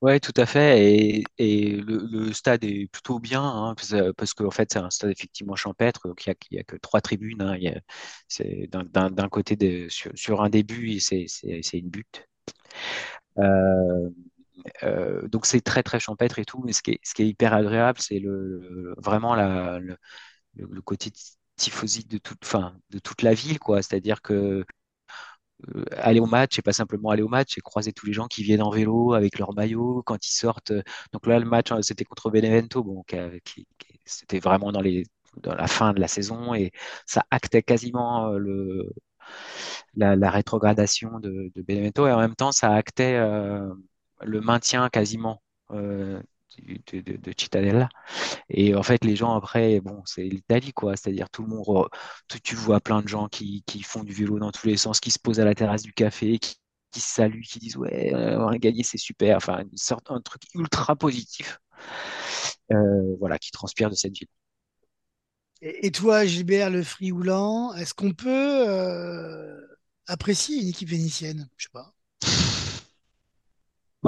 [0.00, 0.82] Oui, tout à fait.
[0.82, 3.74] Et, et le, stade est plutôt bien, hein,
[4.16, 6.08] parce, qu'en fait, c'est un stade effectivement champêtre.
[6.08, 7.42] Donc, il n'y a, a, que trois tribunes.
[7.42, 7.58] Hein,
[8.28, 11.26] c'est d'un côté, de, sur, sur, un début, c'est
[11.74, 12.26] une butte.
[13.38, 14.08] Euh,
[14.82, 18.18] euh, donc c'est très très champêtre et tout, mais ce qui est, hyper agréable, c'est
[18.18, 19.96] le, vraiment le,
[20.56, 21.10] le, côté
[21.56, 23.82] tifosi de toute, fin, de toute la ville, quoi.
[23.82, 24.64] C'est-à-dire que
[25.74, 28.28] euh, aller au match et pas simplement aller au match et croiser tous les gens
[28.28, 30.72] qui viennent en vélo avec leur maillot quand ils sortent.
[31.12, 33.04] Donc là, le match, hein, c'était contre Benevento, bon,
[34.04, 34.82] c'était vraiment dans,
[35.54, 36.72] la fin de la saison et
[37.06, 38.84] ça actait quasiment euh,
[39.96, 43.18] la, rétrogradation de, Benevento et en même temps, ça actait
[44.22, 46.20] le maintien quasiment euh,
[46.92, 47.88] de, de, Cittadella.
[48.48, 50.96] Et en fait, les gens après, bon, c'est l'Italie, quoi.
[50.96, 51.88] C'est-à-dire tout le monde,
[52.42, 55.18] tu, vois plein de gens qui, font du vélo dans tous les sens, qui se
[55.18, 56.56] posent à la terrasse du café, qui,
[56.90, 59.36] qui se saluent, qui disent ouais, on a gagné, c'est super.
[59.36, 61.58] Enfin, une sorte, un truc ultra positif,
[62.72, 64.28] euh, voilà, qui transpire de cette ville.
[65.60, 69.60] Et, toi, Gilbert Le Frioulent, est-ce qu'on peut euh,
[70.06, 71.48] apprécier une équipe vénitienne?
[71.56, 71.92] Je sais pas.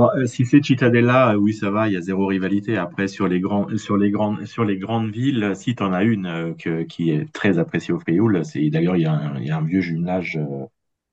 [0.00, 2.76] Euh, si c'est Cittadella, euh, oui, ça va, il y a zéro rivalité.
[2.76, 6.04] Après, sur les, grands, sur les, grandes, sur les grandes villes, si tu en as
[6.04, 10.38] une euh, qui est très appréciée au Frioul, d'ailleurs, il, y a un, vieux jumelage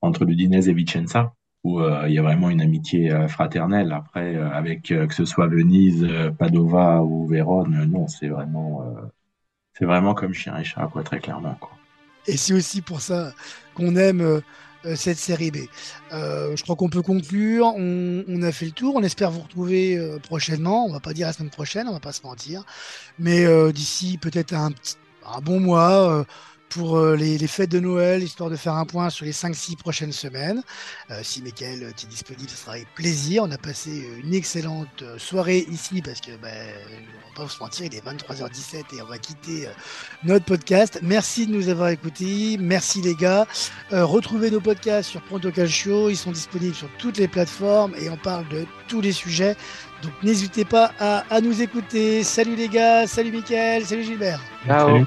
[0.01, 1.33] entre l'Udinese et Vicenza,
[1.63, 3.91] où il y a vraiment une amitié fraternelle.
[3.91, 6.07] Après, avec que ce soit Venise,
[6.38, 8.83] Padova ou Vérone, non, c'est vraiment,
[9.73, 11.55] c'est vraiment comme chien et chat, quoi, très clairement.
[11.59, 11.77] Quoi.
[12.27, 13.31] Et c'est aussi pour ça
[13.73, 14.41] qu'on aime euh,
[14.95, 15.57] cette série B.
[16.11, 17.73] Euh, je crois qu'on peut conclure.
[17.75, 18.95] On, a fait le tour.
[18.95, 20.86] On espère vous retrouver euh, prochainement.
[20.86, 22.63] On va pas dire la semaine prochaine, on va pas se mentir.
[23.19, 24.71] Mais d'ici peut-être un,
[25.41, 26.25] bon mois
[26.70, 30.11] pour euh, les, fêtes de Noël, histoire de faire un point sur les 5-6 prochaines
[30.11, 30.61] semaines.
[31.11, 33.43] Euh, si Michael est disponible, ce sera avec plaisir.
[33.43, 36.53] On a passé une excellente euh, soirée ici parce que, ben,
[37.36, 39.68] on pas se mentir, il est 23h17 et on va quitter
[40.24, 40.99] notre podcast.
[41.03, 42.57] Merci de nous avoir écoutés.
[42.59, 43.45] Merci les gars.
[43.91, 46.09] retrouvez nos podcasts sur Pronto Calcio.
[46.09, 49.55] Ils sont disponibles sur toutes les plateformes et on parle de tous les sujets.
[50.01, 52.24] Donc n'hésitez pas à, à, nous écouter.
[52.24, 54.41] Salut les gars, salut Michael, salut Gilbert.
[54.65, 55.03] Ciao.